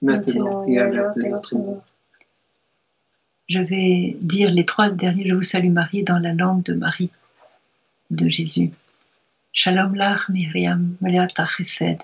maintenant 0.00 0.66
et 0.66 0.78
à 0.78 0.88
l'heure 0.88 1.14
de 1.14 1.22
notre 1.22 1.56
mort. 1.56 1.84
Je 3.48 3.60
vais 3.60 4.16
dire 4.20 4.50
les 4.52 4.66
trois 4.66 4.90
derniers 4.90 5.26
Je 5.26 5.34
vous 5.34 5.42
salue 5.42 5.70
Marie 5.70 6.02
dans 6.02 6.18
la 6.18 6.34
langue 6.34 6.62
de 6.64 6.74
Marie, 6.74 7.10
de 8.10 8.28
Jésus. 8.28 8.70
Shalom 9.52 9.94
lach 9.94 10.28
Miriam, 10.28 10.96
meleata 11.00 11.46
chesed, 11.46 12.00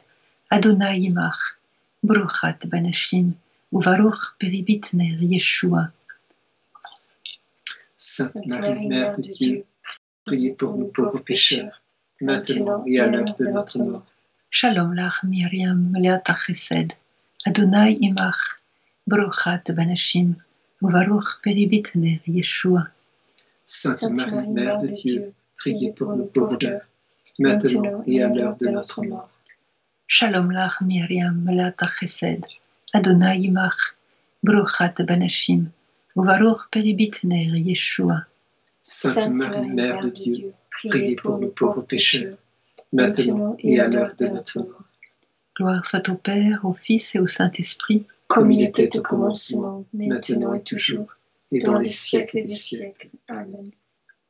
Adonai 0.51 0.99
imach, 1.01 1.57
bruchat 2.03 2.59
banashim, 2.67 3.33
uvaruch 3.73 4.37
peribitner 4.39 5.19
Yeshua. 5.21 5.91
Sainte 7.97 8.47
Marie, 8.47 8.89
Mère 8.89 9.17
de 9.17 9.23
Dieu, 9.23 9.65
priez 10.25 10.53
pour 10.53 10.77
nous 10.77 10.87
pauvres 10.87 11.21
pécheurs, 11.21 11.81
maintenant 12.21 12.83
et 12.87 12.99
à 12.99 13.07
l'heure 13.07 13.35
de 13.37 13.47
notre 13.47 13.79
mort. 13.79 14.05
Shalom 14.51 14.95
lach 14.95 15.23
Miriam, 15.23 15.91
meleata 15.93 16.35
chesed, 16.35 16.93
Adonai 17.47 17.97
imach, 18.01 18.59
bruchat 19.07 19.63
banashim, 19.71 20.35
uvaruch 20.83 21.41
peribitner 21.43 22.21
Yeshua. 22.27 22.89
Sainte 23.65 24.11
Marie, 24.17 24.49
Mère 24.49 24.81
de 24.81 24.89
Dieu, 24.89 25.33
priez 25.57 25.93
pour 25.93 26.17
nous 26.17 26.27
pauvres 26.27 26.57
pécheurs, 26.57 26.83
maintenant 27.39 28.03
et 28.09 28.23
à 28.25 28.29
l'heure 28.29 28.57
de 28.57 28.69
notre 28.71 29.05
mort. 29.05 29.31
Shalom 30.09 30.51
lach 30.51 30.81
Miriam, 30.81 31.37
meleata 31.45 31.87
chesed, 31.87 32.45
Adonai 32.93 33.39
imach, 33.39 33.95
bruchat 34.43 34.95
banashim, 35.07 35.67
uvaruch 36.17 36.71
peribitner 36.71 37.47
Yeshua. 37.69 38.27
Sainte 38.81 39.39
Marie, 39.39 39.71
Mère 39.71 40.01
de 40.01 40.11
Dieu, 40.11 40.53
priez 40.71 41.17
pour 41.17 41.39
nous 41.39 41.49
pauvres 41.49 41.83
pécheurs, 41.83 42.37
maintenant 42.93 43.57
et 43.61 43.81
à 43.81 43.89
l'heure 43.89 44.15
de 44.19 44.27
notre 44.27 44.59
mort. 44.59 44.85
Gloire 45.57 45.87
soit 45.87 46.09
au 46.09 46.17
Père, 46.17 46.61
au 46.65 46.73
Fils 46.73 47.15
et 47.15 47.19
au 47.19 47.27
Saint-Esprit, 47.27 48.05
Comme 48.27 48.51
il 48.51 48.63
était 48.63 48.97
au 48.99 49.03
commencement, 49.03 49.85
maintenant 49.93 50.55
et 50.55 50.63
toujours, 50.63 51.07
et 51.51 51.61
dans 51.61 51.79
les 51.79 51.89
siècles 51.89 52.43
des 52.43 52.49
siècles. 52.49 53.09
Amen. 53.29 53.71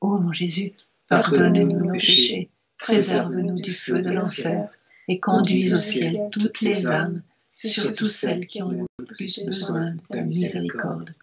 Ô 0.00 0.18
mon 0.18 0.32
Jésus, 0.32 0.72
Pardonne-nous 1.08 1.78
nos 1.78 1.92
péchés, 1.92 2.48
préserve-nous 2.78 3.60
du 3.60 3.72
feu 3.72 4.02
de 4.02 4.12
l'enfer, 4.12 4.68
et 5.08 5.18
conduis 5.18 5.72
au 5.72 5.76
ciel 5.76 6.28
toutes 6.30 6.60
les 6.60 6.86
âmes, 6.86 7.22
surtout 7.46 8.06
celles 8.06 8.46
qui 8.46 8.62
ont 8.62 8.70
le 8.70 9.04
plus 9.04 9.42
besoin 9.44 9.92
de 9.92 10.00
ta 10.08 10.22
miséricorde. 10.22 11.14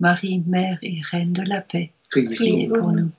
Marie, 0.00 0.42
Mère 0.46 0.78
et 0.82 1.00
Reine 1.10 1.32
de 1.32 1.42
la 1.42 1.60
paix, 1.60 1.92
Priez 2.10 2.34
priez 2.36 2.68
pour 2.68 2.92
nous. 2.92 3.10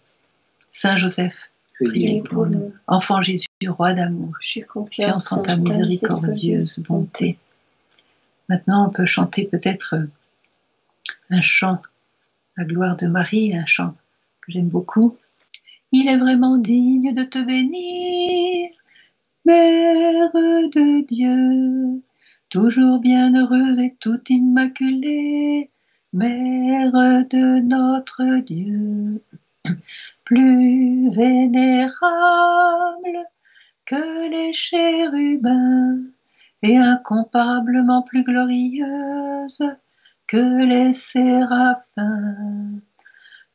Saint 0.71 0.97
Joseph, 0.97 1.49
priez 1.75 2.21
pour 2.21 2.45
nous. 2.45 2.73
Enfant 2.87 3.21
Jésus, 3.21 3.47
roi 3.67 3.93
d'amour, 3.93 4.33
J'ai 4.41 4.61
confiance 4.61 5.31
en 5.31 5.41
ta 5.41 5.55
miséricordieuse 5.55 6.79
bonté. 6.79 7.37
Maintenant, 8.47 8.87
on 8.87 8.89
peut 8.89 9.05
chanter 9.05 9.45
peut-être 9.45 9.95
euh, 9.95 10.05
un 11.29 11.41
chant 11.41 11.81
à 12.57 12.63
gloire 12.63 12.95
de 12.97 13.07
Marie, 13.07 13.55
un 13.55 13.65
chant 13.65 13.95
que 14.41 14.51
j'aime 14.51 14.69
beaucoup. 14.69 15.17
Il 15.91 16.07
est 16.07 16.17
vraiment 16.17 16.57
digne 16.57 17.13
de 17.13 17.23
te 17.23 17.39
bénir, 17.43 18.69
Mère 19.45 20.31
de 20.33 21.05
Dieu, 21.07 22.01
toujours 22.49 22.99
bienheureuse 22.99 23.79
et 23.79 23.95
tout 23.99 24.21
immaculée, 24.29 25.69
Mère 26.11 26.91
de 27.29 27.59
notre 27.59 28.39
Dieu, 28.41 29.21
plus 30.23 31.11
vénérable 31.11 31.99
que 33.85 34.27
les 34.29 34.51
chérubins 34.51 36.01
et 36.63 36.77
incomparablement 36.77 38.01
plus 38.01 38.23
glorieuse 38.23 39.61
que 40.25 40.65
les 40.65 40.93
séraphins. 40.93 42.79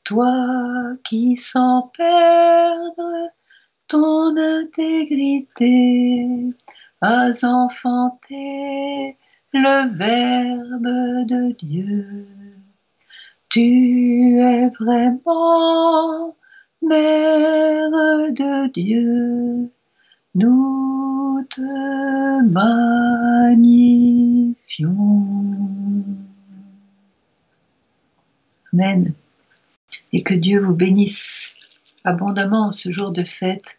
Toi 0.05 0.95
qui 1.03 1.37
sans 1.37 1.91
perdre 1.97 3.31
ton 3.89 4.37
intégrité 4.37 5.49
as 7.01 7.43
enfanté 7.43 9.17
le 9.53 9.97
Verbe 9.97 11.27
de 11.27 11.53
Dieu. 11.57 12.44
Tu 13.55 14.41
es 14.41 14.69
vraiment 14.81 16.35
Mère 16.83 17.89
de 18.33 18.73
Dieu. 18.73 19.71
Nous 20.35 21.47
te 21.51 22.43
magnifions. 22.51 24.57
Amen. 28.73 29.15
Et 30.13 30.25
que 30.25 30.35
Dieu 30.35 30.59
vous 30.59 30.75
bénisse 30.75 31.55
abondamment 32.03 32.67
en 32.67 32.73
ce 32.73 32.91
jour 32.91 33.13
de 33.13 33.23
fête. 33.23 33.79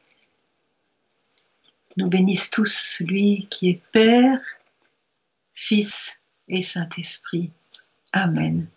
Nous 1.97 2.07
bénisse 2.07 2.49
tous 2.49 3.01
lui 3.01 3.47
qui 3.49 3.71
est 3.71 3.81
Père, 3.91 4.39
Fils 5.51 6.17
et 6.47 6.61
Saint-Esprit. 6.61 7.51
Amen. 8.13 8.69